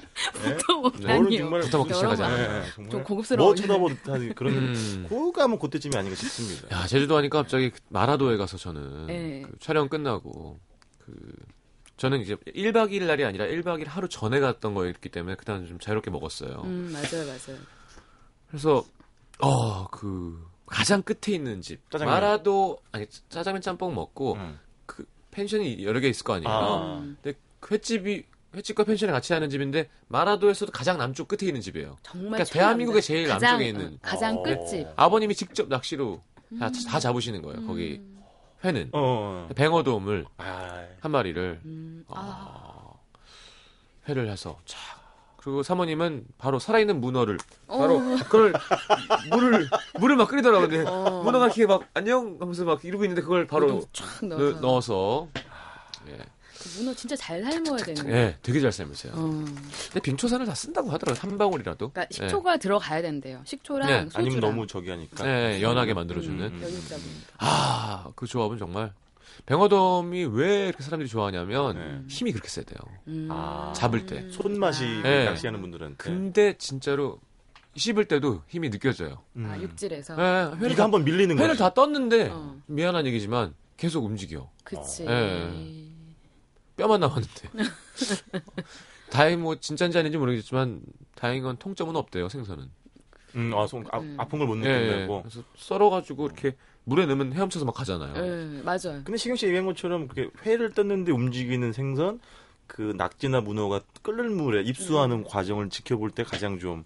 [0.67, 1.37] 또 저는 먹다니요.
[1.39, 2.61] 정말 붙어먹기 시작하잖아요.
[2.61, 3.47] 네, 정말 좀 고급스러워요.
[3.47, 5.05] 뭐 쳐다보듯한 그런 음.
[5.07, 6.75] 그가 뭐 그때쯤이 아닌가 싶습니다.
[6.75, 9.41] 야, 제주도 하니까 갑자기 그 마라도에 가서 저는 네.
[9.43, 10.59] 그 촬영 끝나고
[10.99, 11.13] 그
[11.95, 15.79] 저는 이제 1박 2일 날이 아니라 1박 2일 하루 전에 갔던 거였기 때문에 그때는 좀
[15.79, 16.61] 자유롭게 먹었어요.
[16.65, 17.57] 음 맞아요 맞아요.
[18.49, 18.83] 그래서
[19.39, 22.13] 어그 가장 끝에 있는 집 짜장면.
[22.13, 24.59] 마라도 아니 짜장면 짬뽕 먹고 음.
[24.85, 26.49] 그 펜션이 여러 개 있을 거 아니에요.
[26.49, 26.97] 아.
[26.99, 28.23] 음, 근데 그 횟집이
[28.55, 31.97] 횟집과 펜션이 같이 하는 집인데 마라도에서도 가장 남쪽 끝에 있는 집이에요.
[32.03, 32.53] 정말 그러니까.
[32.53, 33.93] 대한민국의 제일 가장, 남쪽에 있는.
[33.93, 34.43] 어, 가장 어.
[34.43, 34.87] 끝집.
[34.95, 36.21] 아버님이 직접 낚시로
[36.59, 37.65] 다, 다 잡으시는 거예요.
[37.65, 38.21] 거기 음,
[38.63, 39.47] 회는 어.
[39.55, 40.85] 뱅어돔을 아.
[40.99, 42.99] 한 마리를 음, 아, 어,
[44.09, 44.77] 회를 해서 자
[45.43, 48.15] 그리고 사모님은 바로 살아있는 문어를 바로 어.
[48.25, 48.53] 그걸
[49.31, 49.67] 물을
[49.99, 50.69] 물을 막 끓이더라고요.
[50.69, 51.23] 근데 어.
[51.23, 54.59] 문어가 이렇게 막 안녕 하면서 막 이러고 있는데 그걸 바로 쫙 넣- 넣어서.
[54.61, 55.27] 넣어서
[56.09, 58.03] 예, 그 문어 진짜 잘 삶아야 되는.
[58.03, 58.11] 거.
[58.11, 59.13] 예, 되게 잘 삶으세요.
[59.15, 59.19] 어.
[59.19, 61.19] 근데 빙초산을 다 쓴다고 하더라고요.
[61.31, 61.89] 한 방울이라도.
[61.89, 63.41] 그러니까 식초가 들어가야 된대요.
[63.45, 64.25] 식초랑 네, 소주랑.
[64.25, 65.27] 아니면 너무 저기 하니까.
[65.27, 66.39] 예, 예, 연하게 만들어주는.
[66.39, 66.59] 음.
[66.61, 67.03] 여유자분.
[67.39, 68.93] 아, 그 조합은 정말
[69.45, 72.01] 뱅어돔이 왜 이렇게 사람들이 좋아하냐면 네.
[72.07, 72.77] 힘이 그렇게 세대요.
[73.07, 73.27] 음.
[73.31, 73.73] 아.
[73.75, 74.29] 잡을 때.
[74.29, 75.25] 손맛이 네.
[75.25, 75.95] 낚시하는 분들한테.
[75.97, 77.19] 근데 진짜로
[77.75, 79.23] 씹을 때도 힘이 느껴져요.
[79.35, 79.45] 음.
[79.45, 80.15] 아, 육질에서.
[80.17, 81.59] 예, 회를 다, 한번 밀리는 회를 거지.
[81.59, 82.57] 다 떴는데 어.
[82.67, 84.49] 미안한 얘기지만 계속 움직여.
[84.63, 85.05] 그치.
[85.05, 85.49] 예.
[86.75, 87.49] 뼈만 남았는데.
[89.09, 90.81] 다행히 뭐 진짜인지 아닌지 모르겠지만
[91.15, 92.69] 다행인 건 통점은 없대요 생선은.
[93.35, 94.15] 음, 아, 손, 아, 음.
[94.19, 94.79] 아픈 걸못 예, 예.
[94.79, 95.21] 느낀다고.
[95.21, 98.13] 그래서 썰어가지고 이렇게 물에 넣으면 헤엄쳐서 막 가잖아요.
[98.17, 99.01] 예, 맞아요.
[99.03, 102.19] 근데 시경 씨 얘기한 것처럼 그렇게 회를 떴는데 움직이는 생선,
[102.67, 105.23] 그 낙지나 문어가 끓는 물에 입수하는 음.
[105.27, 106.85] 과정을 지켜볼 때 가장 좀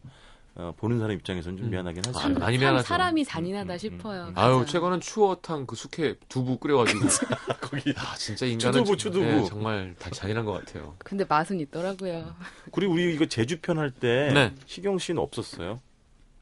[0.58, 1.72] 어, 보는 사람 입장에서는 좀 음.
[1.72, 2.18] 미안하긴 하죠.
[2.18, 2.88] 아, 많이 참 미안하죠.
[2.88, 4.24] 사람이 잔인하다 음, 음, 싶어요.
[4.28, 4.34] 음.
[4.36, 4.66] 아유.
[4.68, 7.00] 최근은 추어탕 그 숙회 두부 끓여가지고
[7.62, 9.26] 거기 아 진짜 인간은 추두부, 좀- 추두부.
[9.26, 10.96] 예, 정말 다 잔인한 것 같아요.
[11.00, 12.36] 근데 맛은 있더라고요.
[12.72, 14.54] 그리고 우리 이거 제주편 할때 네.
[14.66, 15.82] 시경 씨는 없었어요.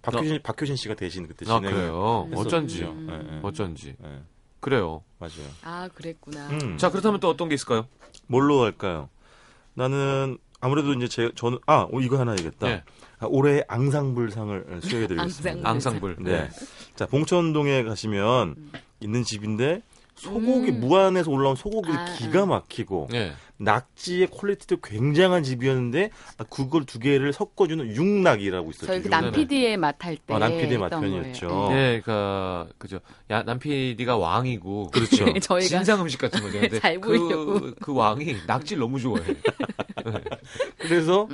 [0.03, 2.27] 박효신 박효신 씨가 대신 그때 아 진행을 그래요.
[2.31, 2.37] 음.
[2.37, 3.07] 어쩐지 음.
[3.09, 3.39] 예, 예.
[3.41, 4.21] 어쩐지 예,
[4.59, 5.01] 그래요.
[5.17, 5.47] 맞아요.
[5.63, 6.49] 아, 그랬구나.
[6.49, 6.77] 음.
[6.77, 7.87] 자 그렇다면 또 어떤 게 있을까요?
[8.27, 9.09] 뭘로 할까요?
[9.73, 12.67] 나는 아무래도 이제 제 저는 아 어, 이거 하나 얘기했다.
[12.67, 12.83] 네.
[13.19, 15.69] 아, 올해 앙상블상을 수여해드리겠습니다.
[15.69, 16.11] 앙상블.
[16.11, 16.15] 앙상블.
[16.19, 16.49] 네.
[16.95, 18.71] 자 봉천동에 가시면 음.
[18.99, 19.81] 있는 집인데
[20.23, 20.79] 소고기 음.
[20.79, 22.45] 무안에서 올라온 소고기 아, 기가 아.
[22.45, 23.33] 막히고 네.
[23.57, 28.85] 낙지의 퀄리티도 굉장한 집이었는데 아, 그걸 두 개를 섞어주는 육낙이라고 있었죠.
[28.87, 30.33] 저희 그 남- 남PD의 맛할 때.
[30.33, 31.67] 어, 남PD 의 했던 맛편이었죠.
[31.69, 32.99] 네, 그러니까 그죠.
[33.29, 35.25] 야, 남PD가 왕이고 그렇죠.
[35.25, 35.33] 네.
[35.39, 36.59] 저희가 진상 음식 같은 거죠.
[36.59, 37.53] 근데 잘 보이려고.
[37.59, 39.23] 그, 그 왕이 낙지를 너무 좋아해.
[40.79, 41.27] 그래서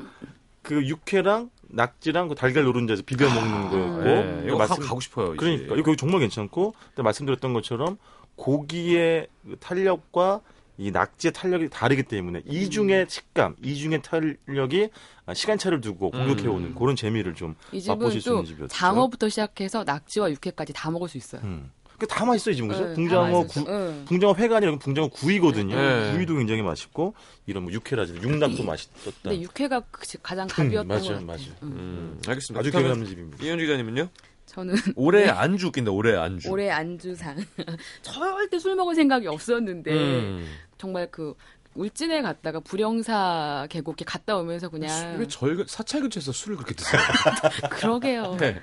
[0.61, 5.27] 그 육회랑 낙지랑 그 달걀 노른자에서 비벼 먹는 거였고 네, 이거 말씀- 가, 가고 싶어요.
[5.27, 5.37] 이제.
[5.37, 7.97] 그러니까 이거 정말 괜찮고 근데 말씀드렸던 것처럼
[8.39, 10.41] 고기의 그 탄력과
[10.77, 14.89] 이 낙지의 탄력이 다르기 때문에 이중의 식감, 이중의 탄력이
[15.25, 16.75] 아, 시간차를 두고 공격해오는 음.
[16.75, 17.55] 그런 재미를 좀
[17.87, 18.73] 맛보실 수또 있는 집이었죠.
[18.73, 21.41] 장어부터 시작해서 낙지와 육회까지 다 먹을 수 있어요.
[21.43, 21.69] 음.
[21.97, 22.87] 그다 맛있어요 지금 그죠?
[22.87, 23.47] 네, 붕장어 다.
[23.49, 24.05] 구, 네.
[24.05, 25.75] 붕장어 회가 아니라 붕장어 구이거든요.
[25.75, 26.13] 네.
[26.13, 27.13] 구이도 굉장히 맛있고
[27.45, 29.11] 이런 뭐 육회라든지 육낙도 맛있었다.
[29.21, 31.25] 근데 육회가 그- 가장 음, 갑이었던 것 맞아요, 같아요.
[31.25, 31.39] 맞아요.
[31.63, 31.67] 음.
[31.77, 32.57] 음, 알겠습니다.
[32.61, 33.43] 아주 기억에 남는 집입니다.
[33.43, 34.07] 이현주 기자님은요?
[34.49, 35.91] 저는 올해 안주 웃긴다.
[35.91, 36.49] 올해 안주.
[36.49, 37.37] 올해 안주상
[38.01, 40.47] 절대 술 먹을 생각이 없었는데 음.
[40.77, 41.35] 정말 그
[41.75, 46.99] 울진에 갔다가 불영사 계곡에 갔다 오면서 그냥 왜 절, 사찰 근처에서 술을 그렇게 드세요?
[47.69, 48.37] 그러게요.
[48.39, 48.59] 네.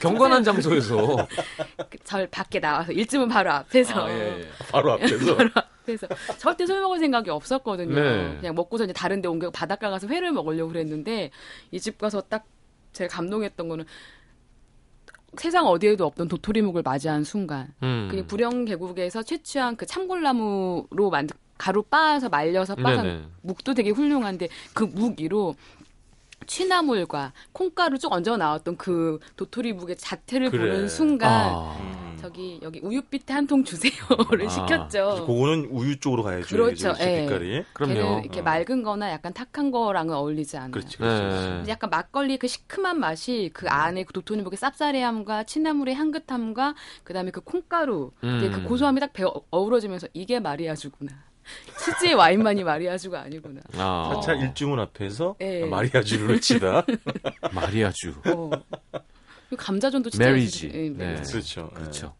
[0.00, 1.28] 경관한 장소에서.
[1.90, 4.48] 그절 밖에 나와서 일집은 바로 앞에서 아, 예, 예.
[4.70, 5.36] 바로 앞에서
[5.84, 6.06] 그래서
[6.38, 7.94] 절대 술 먹을 생각이 없었거든요.
[7.94, 8.36] 네.
[8.40, 11.30] 그냥 먹고서 이제 다른 데 옮겨 바닷가 가서 회를 먹으려고 그랬는데
[11.72, 12.46] 이 집 가서 딱
[12.92, 13.84] 제가 감동했던 거는
[15.36, 18.08] 세상 어디에도 없던 도토리묵을 맞이한 순간 음.
[18.10, 23.22] 그 불영 계곡에서 채취한 그 참골나무로 만든 가루 빻아서 말려서 빻은 네네.
[23.42, 25.54] 묵도 되게 훌륭한데 그묵 위로
[26.46, 30.70] 취나물과 콩가루 쭉 얹어 나왔던 그 도토리 묵의 자태를 그래.
[30.70, 32.09] 보는 순간 아.
[32.20, 32.22] 음.
[32.22, 34.48] 저기 여기 우유빛에 한 통 주세요를 아.
[34.48, 35.24] 시켰죠.
[35.26, 36.46] 그거는 우유 쪽으로 가야죠.
[36.54, 37.22] 그렇죠, 예.
[37.26, 37.64] 빛깔이.
[37.72, 38.20] 그럼요.
[38.20, 38.42] 이렇게 어.
[38.44, 40.70] 맑은 거나 약간 탁한 거랑은 어울리지 않아요.
[40.70, 41.22] 그렇지, 그렇지.
[41.22, 41.48] 네.
[41.56, 47.40] 근데 약간 막걸리 그 시큼한 맛이 그 안에 그 도토리묵의 쌉싸래함과 취나물의 향긋함과 그다음에 그
[47.40, 48.36] 콩가루 음.
[48.38, 51.12] 이제 그 고소함이 딱 배어 어우러지면서 이게 마리아주구나.
[51.80, 53.62] 치즈의 와인만이 마리아주가 아니구나.
[53.78, 54.12] 아.
[54.14, 55.64] 사찰 일주문 앞에서 예.
[55.64, 56.84] 마리아주를 치다.
[57.52, 58.14] 마리아주.
[58.26, 58.50] 어.
[59.50, 60.66] 그리고 감자전도 진짜 메리지.
[60.68, 60.84] 맛있어요.
[60.84, 61.06] 예, 네.
[61.06, 61.32] 메리지.
[61.32, 61.70] 그렇죠.
[61.74, 62.14] 그렇죠.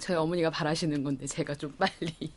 [0.00, 2.32] 저희 어머니가 바라시는 건데 제가 좀 빨리.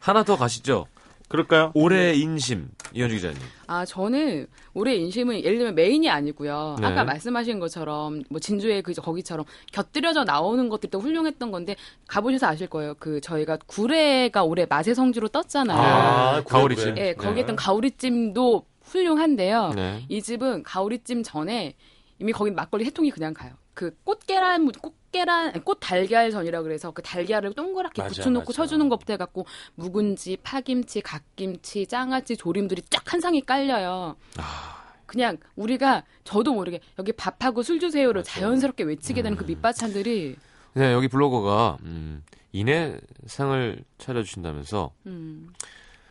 [0.00, 0.86] 하나 더 가시죠.
[1.28, 1.70] 그럴까요?
[1.74, 2.70] 올해 인심.
[2.94, 3.38] 이현주 기자님.
[3.66, 6.76] 아, 저는 올해 인심은 예를 들면 메인이 아니고요.
[6.80, 6.86] 네.
[6.86, 11.76] 아까 말씀하신 것처럼 뭐 진주의 그 거기처럼 곁들여져 나오는 것들도 훌륭했던 건데
[12.08, 12.94] 가보셔서 아실 거예요.
[12.98, 15.78] 그 저희가 구례가 올해 맛의 성지로 떴잖아요.
[15.78, 16.44] 아, 네.
[16.44, 16.96] 가오리찜.
[16.96, 19.72] 예, 거기 에 있던 가오리찜도 훌륭한데요.
[19.76, 20.04] 네.
[20.08, 21.74] 이 집은 가오리찜 전에
[22.18, 23.54] 이미 거긴 막걸리 해통이 그냥 가요.
[23.74, 28.52] 그 꽃계란 꽃계란 아니, 꽃 달걀 전이라 그래서 그 달걀을 동그랗게 맞아, 붙여놓고 맞아.
[28.52, 34.16] 쳐주는 것부터 해갖고 묵은지, 파김치, 갓김치, 장아찌, 조림들이 쫙 한 상이 깔려요.
[34.36, 34.78] 아.
[35.06, 38.40] 그냥 우리가 저도 모르게 여기 밥하고 술 주세요를 맞아.
[38.40, 39.46] 자연스럽게 외치게 되는 그 음.
[39.46, 40.36] 밑반찬들이
[40.74, 45.52] 네, 여기 블로거가 음, 인해상을 차려주신다면서 음,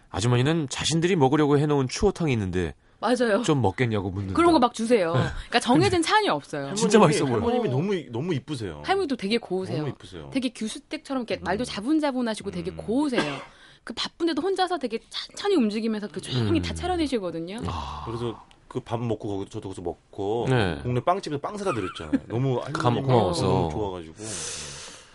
[0.09, 3.41] 아주머니는 자신들이 먹으려고 해놓은 추어탕이 있는데 맞아요.
[3.43, 4.33] 좀 먹겠냐고 묻는다.
[4.35, 5.11] 그런 거 막 주세요.
[5.13, 6.73] 그러니까 정해진 찬이 없어요.
[6.73, 7.35] 진짜 맛있어 보여.
[7.35, 7.71] 할머님이 어.
[7.71, 8.81] 너무 너무 이쁘세요.
[8.83, 9.77] 할머니도 되게 고우세요.
[9.79, 10.29] 너무 이쁘세요.
[10.33, 12.77] 되게 규수댁처럼 이렇게 말도 자분자분하시고 되게 음.
[12.77, 13.37] 고우세요.
[13.83, 16.61] 그 바쁜데도 혼자서 되게 천천히 움직이면서 그 조용히 음.
[16.61, 17.61] 다 차려내시거든요.
[17.67, 20.77] 아, 그래서 그 밥 먹고 거기 저도 거기서 먹고 네.
[20.83, 22.21] 동네 빵집에서 빵 사다 드렸잖아요.
[22.27, 23.45] 너무 감- 할머님이 고마워서.
[23.47, 24.15] 너무 좋아가지고.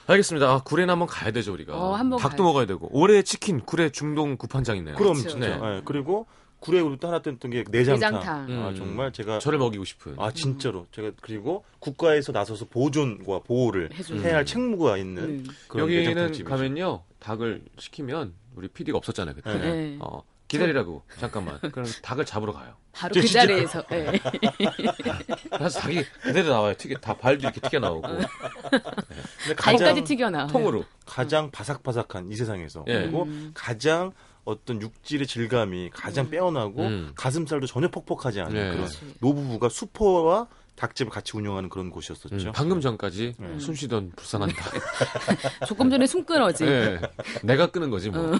[0.06, 0.50] 알겠습니다.
[0.50, 1.76] 아, 구례는 한번 가야 되죠 우리가.
[1.76, 2.46] 어, 한번 닭도 가요.
[2.48, 4.96] 먹어야 되고 올해 치킨 구례 중동 구판장이네요.
[4.96, 5.28] 그럼 그렇죠.
[5.30, 5.58] 진짜.
[5.58, 5.76] 네.
[5.76, 6.26] 예, 그리고
[6.62, 8.12] 구례 우리 또 하나 떴던 게 내장탕.
[8.14, 8.48] 내장탕.
[8.48, 8.62] 음.
[8.62, 10.14] 아 정말 제가 저를 먹이고 싶은.
[10.18, 14.22] 아 진짜로 제가 그리고 국가에서 나서서 보존과 보호를 해주는.
[14.24, 15.46] 해야 할 책무가 있는 음.
[15.68, 16.48] 그런 여기는 내장탕집이죠.
[16.48, 19.52] 가면요 닭을 시키면 우리 PD가 없었잖아요 그때.
[19.54, 19.58] 네.
[19.60, 19.96] 네.
[20.00, 21.58] 어, 기다리라고 잠깐만.
[21.60, 22.74] 그럼 닭을 잡으러 가요.
[22.92, 23.82] 바로 저그 진짜- 자리에서.
[23.88, 24.12] 네.
[25.50, 26.74] 그래서 닭이 그대로 나와요.
[26.76, 30.46] 튀겨 다 발도 이렇게 튀겨 나오고 근데 갈까지 가장 튀겨나와.
[30.46, 30.84] 통으로.
[31.06, 33.00] 가장 바삭바삭한 이 세상에서 예.
[33.02, 33.50] 그리고 음.
[33.54, 34.12] 가장
[34.44, 37.12] 어떤 육질의 질감이 가장 빼어나고 음.
[37.14, 38.70] 가슴살도 전혀 퍽퍽하지 않은 네.
[38.76, 38.88] 그런.
[39.20, 42.34] 노부부가 수퍼와 닭집을 같이 운영하는 그런 곳이었었죠.
[42.48, 43.58] 음, 방금 전까지 네.
[43.58, 44.72] 숨 쉬던 불쌍한 닭.
[45.68, 46.64] 조금 전에 숨 끊어지.
[46.64, 46.98] 예.
[47.44, 48.32] 내가 끄는 거지 뭐.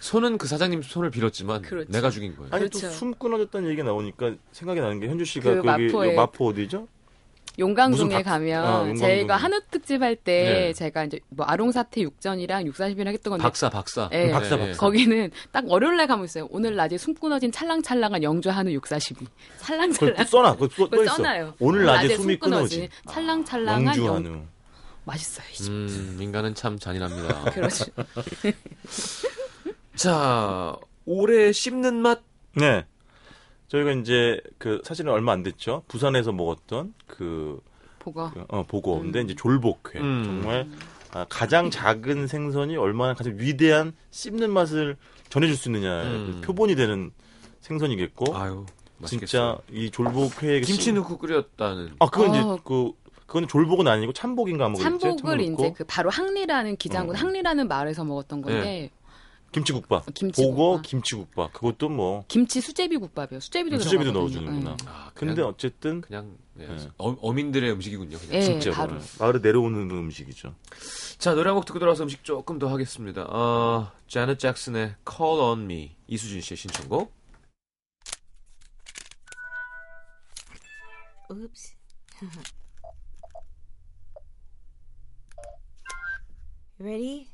[0.00, 1.90] 손은 그 사장님 손을 빌었지만 그렇죠.
[1.90, 2.50] 내가 죽인 거예요.
[2.52, 2.80] 아니 그렇죠.
[2.88, 6.88] 또숨 끊어졌다는 얘기가 나오니까 생각이 나는 게 현주 씨가 그 거기 마포에- 마포 어디죠?
[7.58, 8.96] 용강동에 가면 아, 용강동에.
[8.96, 10.72] 제가 한우 특집 할때 네.
[10.72, 14.08] 제가 이제 뭐 아롱사태 육전이랑 육사십이랑 했던 건데 박사 박사.
[14.12, 14.30] 예.
[14.30, 14.66] 박사, 예, 예.
[14.66, 14.80] 박사.
[14.80, 16.46] 거기는 딱 월요일 날 가면 있어요.
[16.50, 19.26] 오늘 낮에 숨 끊어진 찰랑찰랑한 영주 한우 육사십이.
[19.58, 20.24] 찰랑찰랑.
[20.24, 20.56] 써놔.
[20.56, 21.04] 그거 써, 그거.
[21.06, 21.54] 써놔요.
[21.58, 24.14] 오늘 낮에 숨 숨이 끊어진 찰랑찰랑한 영주 영...
[24.16, 24.42] 한우.
[25.04, 25.46] 맛있어요.
[25.50, 25.70] 이 집.
[25.72, 27.44] 음, 인간은 참 잔인합니다.
[27.52, 27.86] 그렇죠.
[29.96, 32.20] 자, 올해 씹는 맛.
[32.54, 32.84] 네.
[33.68, 35.82] 저희가 이제 그 사실은 얼마 안 됐죠.
[35.88, 37.60] 부산에서 먹었던 그
[37.98, 38.32] 보거.
[38.48, 38.96] 어, 보고.
[38.96, 39.02] 음.
[39.04, 40.00] 근데 이제 졸복회.
[40.00, 40.22] 음.
[40.24, 40.66] 정말
[41.12, 44.96] 아, 가장 작은 생선이 얼마나 가장 위대한 씹는 맛을
[45.28, 46.02] 전해줄 수 있느냐.
[46.02, 46.38] 음.
[46.40, 47.10] 그 표본이 되는
[47.60, 48.36] 생선이겠고.
[48.36, 48.64] 아유.
[49.04, 51.90] 진짜 이 졸복회에 김치 넣고 끓였다는.
[52.00, 52.58] 아, 그건 이제 어.
[52.64, 52.92] 그
[53.26, 54.80] 그거는 졸복은 아니고 참복인가 뭐?
[54.80, 55.74] 참복을 참복 이제.
[55.76, 57.18] 그 바로 항리라는 기장군 어.
[57.18, 58.90] 항리라는 마을에서 먹었던 건데
[59.52, 60.04] 김치국밥.
[60.14, 60.56] 김치국밥.
[60.56, 61.52] 보고 김치국밥.
[61.54, 63.40] 그것도 뭐 김치 수제비 국밥이요.
[63.40, 64.40] 수제비도 수제비도 들어가거든요.
[64.50, 64.76] 넣어주는구나.
[64.76, 64.84] 네.
[64.86, 66.88] 아, 그냥, 근데 어쨌든 그냥 예, 네.
[66.98, 68.18] 어, 민들의 음식이군요.
[68.18, 68.34] 그냥.
[68.34, 68.98] 예, 진짜 바로.
[69.18, 70.54] 마을에 내려오는 음식이죠.
[71.18, 73.22] 자 노래 한 곡 듣고 돌아와서 음식 조금 더 하겠습니다.
[73.28, 77.12] 어, 자넷 잭슨의 Call on Me 이수진 씨의 신청곡.
[81.30, 81.74] Oops.
[86.80, 87.26] Ready?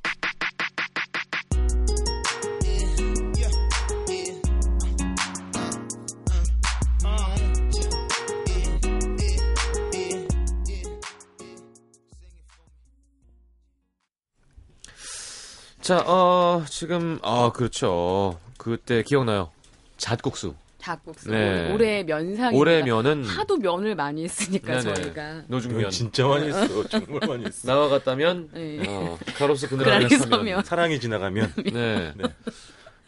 [15.84, 18.40] 자, 어, 지금 아 그렇죠.
[18.56, 19.50] 그때 기억나요.
[19.98, 20.54] 잣국수.
[20.80, 21.30] 닭국수.
[21.30, 21.70] 네.
[21.74, 24.94] 올해 면상이 올해 면은 하도 면을 많이 했으니까 네네.
[24.94, 26.88] 저희가 노중면 진짜 많이 했어.
[26.88, 27.68] 정말 많이 했어.
[27.68, 28.82] 나와 같다면 네.
[28.88, 30.08] 어, 가로수 그늘 서면.
[30.30, 30.64] 서면.
[30.64, 32.14] 사랑이 지나가면 네.
[32.16, 32.24] 네.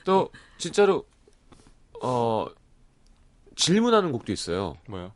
[0.05, 1.07] 또 진짜로
[2.03, 2.45] 어
[3.57, 4.77] 질문하는 곡도 있어요.
[4.87, 5.13] 뭐요?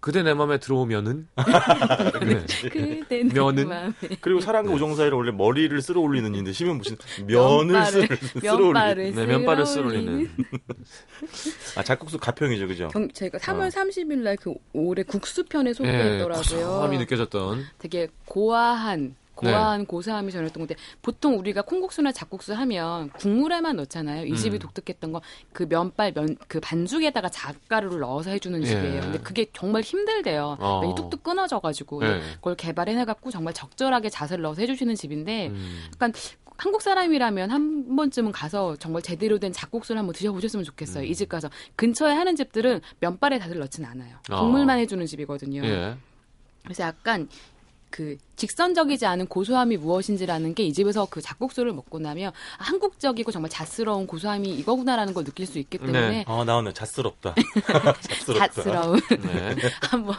[0.00, 1.26] 그대 내 맘에 들어오면은
[2.22, 2.46] 네.
[2.70, 3.68] 그대 면은?
[3.68, 8.08] 마음에 그리고 사랑과 우정 사이를 원래 머리를 쓸어 올리는 인데 시면 무슨 면을 쓸-
[8.40, 10.30] 쓸어 올리는 면발을 네, 면발을 쓸어 쓸어 올리는.
[11.76, 12.88] 아 작국수 가평이죠, 그죠?
[12.88, 13.68] 경, 저희가 3월 어.
[13.68, 16.36] 30일 날 그 올해 국수편에 예, 소개했더라고요.
[16.42, 19.14] 고소함이 느껴졌던 되게 고아한 네.
[19.46, 24.26] 고아한 고소함이 전했던 건데 보통 우리가 콩국수나 잡국수 하면 국물에만 넣잖아요.
[24.26, 24.58] 이 집이 음.
[24.58, 25.20] 독특했던 건
[25.52, 28.66] 그 면발 면 그 반죽에다가 잣가루를 넣어서 해주는 예.
[28.66, 29.00] 집이에요.
[29.00, 30.56] 근데 그게 정말 힘들대요.
[30.60, 30.80] 어.
[30.82, 32.20] 면이 뚝뚝 끊어져가지고 네.
[32.36, 35.84] 그걸 개발해내갖고 정말 적절하게 잣을 넣어서 해주시는 집인데 음.
[35.94, 36.12] 약간
[36.56, 41.04] 한국 사람이라면 한 번쯤은 가서 정말 제대로 된 잡국수를 한번 드셔보셨으면 좋겠어요.
[41.04, 41.08] 음.
[41.08, 44.16] 이집 가서 근처에 하는 집들은 면발에 잣을 넣진 않아요.
[44.30, 44.40] 아.
[44.40, 45.64] 국물만 해주는 집이거든요.
[45.64, 45.96] 예.
[46.64, 47.28] 그래서 약간
[47.90, 53.50] 그 직선적이지 않은 고소함이 무엇인지라는 게 이 집에서 그 잡국수를 먹고 나면 아, 한국적이고 정말
[53.50, 56.24] 잣스러운 고소함이 이거구나라는 걸 느낄 수 있기 때문에 네.
[56.28, 56.74] 아 나오네.
[56.74, 57.34] 잣스럽다.
[58.02, 58.48] 잣스럽다.
[58.52, 59.56] 잣스러운 네.
[59.90, 60.14] 한번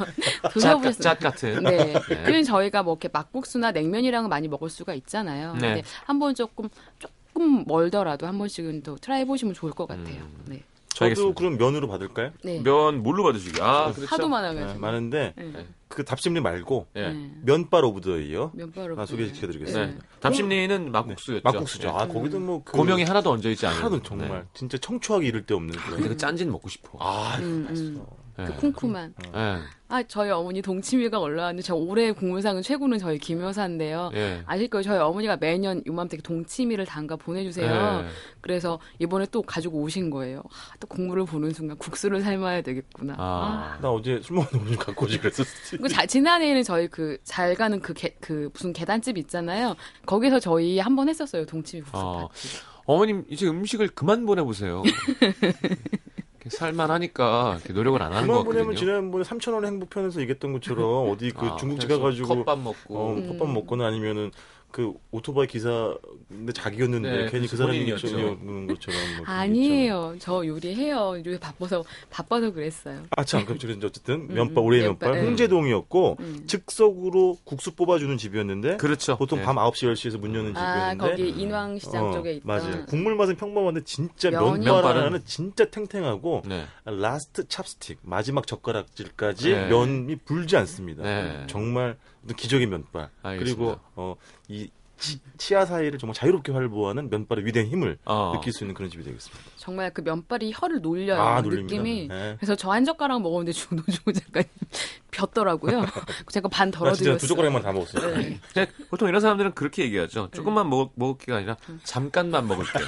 [0.51, 1.63] 드셔보셨으면 같은.
[1.63, 1.93] 네.
[1.93, 2.23] 네.
[2.23, 5.53] 그냥 저희가 뭐 이렇게 막국수나 냉면이랑은 많이 먹을 수가 있잖아요.
[5.53, 5.75] 네.
[5.75, 10.21] 근데 한번 조금 조금 멀더라도 한 번씩은 또 try 해보시면 좋을 것 같아요.
[10.23, 10.43] 음.
[10.47, 10.63] 네.
[10.99, 11.37] 저도 알겠습니다.
[11.39, 12.31] 그럼 면으로 받을까요?
[12.43, 12.61] 네.
[12.61, 13.61] 면 뭘로 받으시게?
[13.61, 14.05] 아, 그렇죠.
[14.13, 14.79] 하도 네, 많아가지고.
[14.79, 15.67] 많은데 네.
[15.87, 17.09] 그 답십리 말고 예.
[17.09, 17.31] 네.
[17.43, 19.93] 면발 of the year 면바로 하나 소개시켜드리겠습니다.
[19.93, 19.97] 네.
[20.19, 21.41] 답십리는 막국수였죠.
[21.43, 21.87] 막국수죠.
[21.87, 21.91] 예.
[21.91, 23.77] 아 거기도 뭐 그 고명이 하나도 얹어 있지 않은.
[23.79, 24.43] 하나도 정말 네.
[24.53, 26.09] 진짜 청초하기 이를 데 없는 근데 그런.
[26.09, 26.97] 그 짠지 먹고 싶어.
[26.99, 28.05] 아, 음, 음.
[28.39, 28.43] 예.
[28.59, 29.13] 그 쿰쿰한.
[29.35, 29.57] 예.
[29.91, 34.11] 아, 저희 어머니 동치미가 올라왔는데 저 올해 국물상은 최고는 저희 김여사인데요.
[34.13, 34.43] 예.
[34.45, 34.83] 아실 거예요.
[34.83, 38.03] 저희 어머니가 매년 요맘때 동치미를 담가 보내주세요.
[38.05, 38.07] 예.
[38.39, 40.43] 그래서 이번에 또 가지고 오신 거예요.
[40.45, 43.15] 아, 또 국물을 보는 순간 국수를 삶아야 되겠구나.
[43.17, 43.75] 아.
[43.77, 43.81] 아.
[43.81, 45.77] 나 어제 술 먹는 거좀 갖고 오지 그랬었지.
[45.77, 49.75] 그 자, 지난해에는 저희 그 잘 가는 그, 게- 그 무슨 계단집 있잖아요.
[50.05, 51.45] 거기서 저희 한 번 했었어요.
[51.47, 52.27] 동치미 국수 어.
[52.27, 52.47] 파티.
[52.85, 54.83] 어머님 이제 음식을 그만 보내보세요.
[56.49, 58.79] 살만하니까 노력을 안 하는 것 그만 보내면 같거든요.
[58.79, 63.27] 지난번에 3천 원 행복편에서 얘기했던 것처럼 어디 그 아, 중국집 가가지고 컵밥 먹고 어, 음.
[63.27, 64.31] 컵밥 먹거나 아니면은
[64.71, 65.95] 그 오토바이 기사
[66.27, 67.97] 근데 자기였는데 네, 괜히 그 그래서 사람이.
[67.97, 70.15] 전이었는 것처럼 뭐 아니에요.
[70.19, 71.15] 저 요리해요.
[71.25, 73.01] 요리 바빠서, 바빠서 그랬어요.
[73.17, 75.27] 아, 참, 그런데 어쨌든 음, 면발 음, 올해 면발, 면발 예.
[75.27, 76.43] 홍제동이었고 음.
[76.45, 79.17] 즉석으로 국수 뽑아주는 집이었는데 그렇죠.
[79.17, 79.43] 보통 예.
[79.43, 82.47] 밤 9시 10시에서 문 여는 아, 집이었는데 거기 인왕시장 어, 쪽에 있던.
[82.47, 82.85] 맞아요.
[82.85, 86.65] 국물 맛은 평범한데 진짜 면이- 면발 면발은- 하나는 진짜 탱탱하고 네.
[86.85, 89.67] last chopstick 마지막 젓가락질까지 네.
[89.67, 91.01] 면이 불지 않습니다.
[91.03, 91.43] 네.
[91.47, 91.97] 정말
[92.35, 93.09] 기적의 면발.
[93.21, 93.57] 알겠습니다.
[93.65, 94.15] 그리고 어,
[94.47, 98.33] 이 치, 치아 사이를 정말 자유롭게 활보하는 면발의 위대한 힘을 어.
[98.35, 99.43] 느낄 수 있는 그런 집이 되겠습니다.
[99.59, 101.21] 정말 그 면발이 혀를 놀려요.
[101.21, 101.75] 아, 놀립니다.
[101.75, 102.07] 느낌이.
[102.07, 102.35] 네.
[102.39, 104.47] 그래서 저 한 젓가락 먹었는데 준호준호 작가님
[105.11, 105.85] 폈더라고요.
[106.31, 107.17] 제가 반나 아, 진짜 덜어드렸어요.
[107.17, 108.15] 두 젓가락만 다 먹었어요.
[108.15, 108.39] 네.
[108.53, 110.29] 근데 보통 이런 사람들은 그렇게 얘기하죠.
[110.31, 112.79] 조금만 먹, 먹을게가 아니라 잠깐만 먹을게.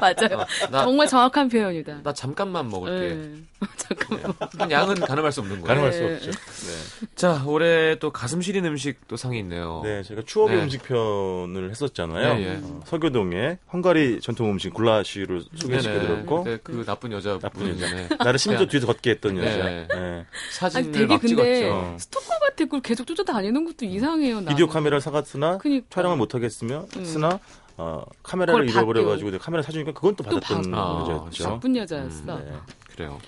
[0.00, 0.40] 맞아요.
[0.40, 2.02] 어, 나, 정말 정확한 표현이다.
[2.02, 3.14] 나 잠깐만 먹을게.
[3.14, 3.34] 네.
[3.76, 4.32] 잠깐만.
[4.50, 5.66] 그건 양은 가늠할 수 없는 거예요.
[5.66, 6.14] 가능할 수 네.
[6.14, 6.30] 없죠.
[6.30, 7.06] 네.
[7.14, 9.82] 자, 올해 또 가슴 시린 음식 또 상이 있네요.
[9.84, 10.62] 네, 제가 추억의 네.
[10.64, 12.40] 음식 편을 했었잖아요.
[12.40, 12.60] 예, 예.
[12.62, 16.56] 어, 서교동의 헝가리 전통 음식 굴라시를 소개 시켜 드렸고 네네.
[16.58, 17.86] 그때 그 나쁜 여자 나쁜 여자.
[17.86, 18.08] 분이네.
[18.18, 19.64] 나를 심지어 뒤에서 걷게 했던 여자.
[19.64, 19.88] 네.
[19.94, 20.26] 예.
[20.52, 21.96] 사진을 아니, 되게 막 근데 찍었죠.
[21.98, 22.64] 스토커 같아.
[22.64, 24.36] 그걸 계속 쫓아다니는 것도 이상해요.
[24.36, 24.48] 나는.
[24.48, 25.86] 비디오 카메라를 사갔으나 그니까.
[25.90, 27.04] 촬영을 못 하겠으며 음.
[27.04, 27.38] 쓰나
[27.78, 31.44] 어, 카메라를 잃어버려가지고 내가 카메라 사주니까 그건 또또 받았던 받- 아, 여자였죠.
[31.44, 32.38] 나쁜 여자였어.
[32.38, 32.52] 네.
[32.92, 33.18] 그래요.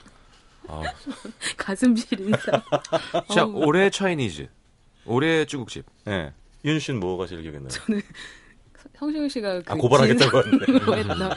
[0.68, 0.82] 아,
[1.56, 2.62] 가슴 시린 사.
[3.34, 3.44] 자.
[3.44, 4.48] 올해 차이니즈.
[5.04, 5.84] 올해 중국집.
[6.04, 6.32] 네.
[6.64, 7.68] 이현주 씨는 뭐가 제일 기억에 나요?
[8.96, 10.38] 성시경 씨가 그 아, 고발하겠다고
[10.96, 11.30] 했던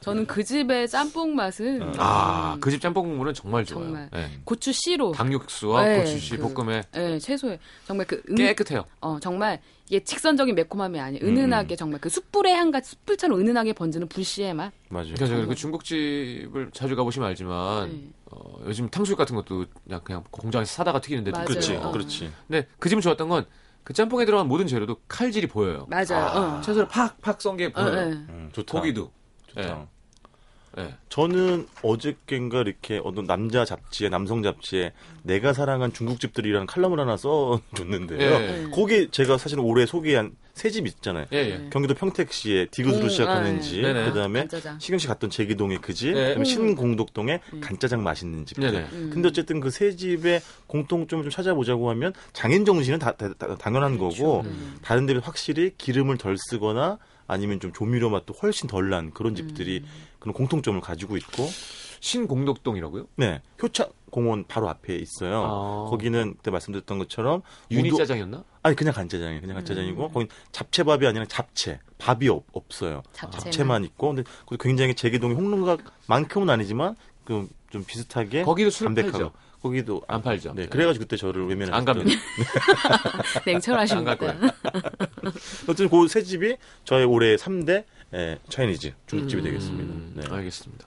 [0.00, 3.84] 저는 그 집의 짬뽕 맛은 아, 음, 그집 짬뽕 국물은 정말 좋아요.
[3.84, 4.10] 정말.
[4.14, 4.30] 예.
[4.44, 8.84] 고추 씨로 닭육수와 네, 고추 씨 그- 볶음에 예, 채소에 정말 그 은, 깨끗해요.
[9.00, 11.24] 어 정말 이게 직선적인 매콤함이 아니에요.
[11.24, 14.72] 음, 은은하게 정말 그 숯불의 향같이 숯불처럼 은은하게 번지는 불씨의 맛.
[14.88, 15.14] 맞아요.
[15.14, 18.08] 그러니까 저그 중국집을 자주 가보시면 알지만 네.
[18.32, 21.44] 어, 요즘 탕수육 같은 것도 그냥, 그냥 공장에서 사다가 튀기는데 맞아요.
[21.46, 21.90] 그렇지, 어.
[21.92, 22.32] 그렇지.
[22.48, 23.46] 근데 그 집은 좋았던 건
[23.86, 25.86] 그 짬뽕에 들어간 모든 재료도 칼질이 보여요.
[25.88, 26.56] 맞아요.
[26.56, 26.60] 어.
[26.60, 27.96] 채소를 팍팍 썬게 어, 보여요.
[27.96, 28.02] 예.
[28.14, 28.72] 음, 좋다.
[28.72, 29.12] 고기도.
[29.46, 29.86] 좋다.
[30.78, 30.94] 예.
[31.08, 38.20] 저는 어저께인가 이렇게 어떤 남자 잡지에 남성 잡지에 내가 사랑한 중국집들이라는 칼럼을 하나 써줬는데요.
[38.20, 38.66] 예.
[38.72, 41.26] 거기 제가 사실 올해 소개한 세 집 있잖아요.
[41.34, 41.68] 예, 예.
[41.70, 44.04] 경기도 평택시의 디귿으로 음, 시작하는 아, 집, 네네.
[44.06, 44.78] 그다음에 간짜장.
[44.80, 46.14] 씨 갔던 제기동의 그 집, 네.
[46.14, 46.44] 그다음에 음.
[46.44, 47.60] 신공덕동의 음.
[47.60, 48.70] 간짜장 맛있는 집들.
[48.72, 48.86] 네네.
[48.92, 49.10] 음.
[49.12, 53.98] 근데 어쨌든 그 세 집의 공통점을 좀 찾아보자고 하면 장인 정신은 다, 다- 다- 당연한
[53.98, 54.78] 거고 음.
[54.80, 56.96] 다른 데는 확실히 기름을 덜 쓰거나
[57.26, 59.88] 아니면 좀 조미료 맛도 훨씬 덜 난 그런 집들이 음.
[60.26, 61.48] 그런 공통점을 가지고 있고
[62.00, 63.06] 신공덕동이라고요?
[63.16, 65.42] 네 효창 공원 바로 앞에 있어요.
[65.44, 65.90] 아.
[65.90, 68.42] 거기는 그때 말씀드렸던 것처럼 유니 우도- 짜장이었나?
[68.64, 69.40] 아니 그냥 간짜장이에요.
[69.40, 70.12] 그냥 간짜장이고 음.
[70.12, 73.02] 거기 잡채밥이 아니라 잡채 밥이 없, 없어요.
[73.12, 73.40] 잡채만.
[73.44, 74.24] 잡채만 있고 근데
[74.58, 79.32] 굉장히 제기동이 홍릉각만큼은 아니지만 그 좀 비슷하게 거기도 술 담백하고 팔죠?
[79.60, 80.54] 거기도 안 팔죠?
[80.54, 81.74] 네, 그래가지고 그때 저를 외면했던.
[81.74, 82.10] 안 갑니다.
[83.44, 84.12] 냉철하십니다.
[84.12, 84.52] 안갈 거예요.
[85.68, 87.84] 어쨌든 그세 집이 저의 올해 3대
[88.14, 90.20] 에, 차이니즈 중국집이 음, 되겠습니다.
[90.28, 90.34] 네.
[90.36, 90.86] 알겠습니다.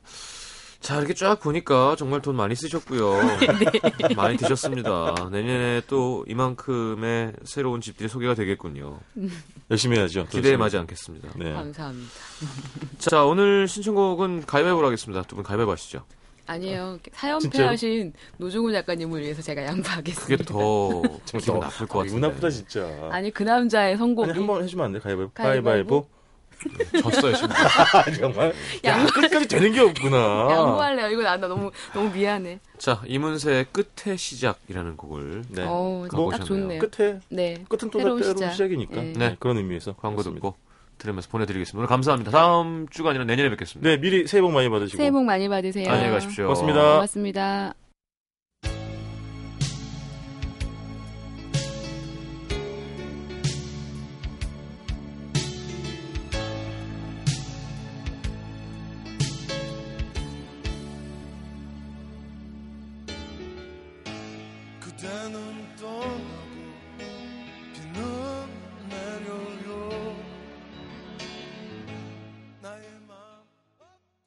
[0.80, 3.14] 자, 이렇게 쫙 보니까 정말 돈 많이 쓰셨고요.
[4.08, 4.16] 네.
[4.16, 5.14] 많이 드셨습니다.
[5.30, 8.98] 내년에 또 이만큼의 새로운 집들이 소개가 되겠군요.
[9.70, 10.26] 열심히 해야죠.
[10.28, 10.56] 기대에.
[10.56, 11.30] 마지 않겠습니다.
[11.36, 11.52] 네.
[11.52, 12.10] 감사합니다.
[12.98, 15.22] 자, 오늘 신청곡은 가위바위보로 하겠습니다.
[15.24, 16.06] 두 분 가위바위보 하시죠.
[16.48, 16.98] 아니에요.
[17.12, 17.62] 사연패?
[17.62, 20.22] 하신 노종훈 작가님을 위해서 제가 양보하겠습니다.
[20.22, 21.02] 그게 더
[21.40, 22.28] 기분 너- 나쁠 것 아, 기분 같은데.
[22.28, 23.10] 나쁘다 진짜.
[23.12, 25.00] 아니 그 남자의 아니, 한번 해주면 안 돼?
[25.00, 25.32] 가위바위보.
[25.34, 26.08] 가위바위보?
[27.02, 27.36] 졌어요.
[27.94, 28.54] 아, 정말?
[28.86, 30.48] 야, 양- 끝까지 되는 게 없구나.
[30.52, 31.08] 양보할래요.
[31.10, 32.60] 이거 나, 나 너무 너무 미안해.
[32.78, 35.64] 자, 이문세의 끝의 시작이라는 곡을 네.
[35.66, 36.80] 어, 뭐, 딱 좋네요.
[36.80, 37.64] 끝에, 네.
[37.68, 38.52] 끝은 또 새로운 시작.
[38.52, 38.96] 시작이니까.
[39.02, 39.14] 네.
[39.16, 39.36] 네.
[39.40, 39.94] 그런 의미에서.
[39.94, 40.24] 광고.
[40.24, 40.56] 듣고
[40.98, 41.78] 들으면서 보내드리겠습니다.
[41.80, 42.30] 오늘 감사합니다.
[42.32, 43.90] 다음 주가 아니라 내년에 뵙겠습니다.
[43.90, 44.98] 네, 미리 새해 복 많이 받으시고.
[44.98, 45.90] 새해 복 많이 받으세요.
[45.90, 46.44] 안녕히 가십시오.
[46.46, 46.82] 고맙습니다.
[46.96, 47.74] 고맙습니다.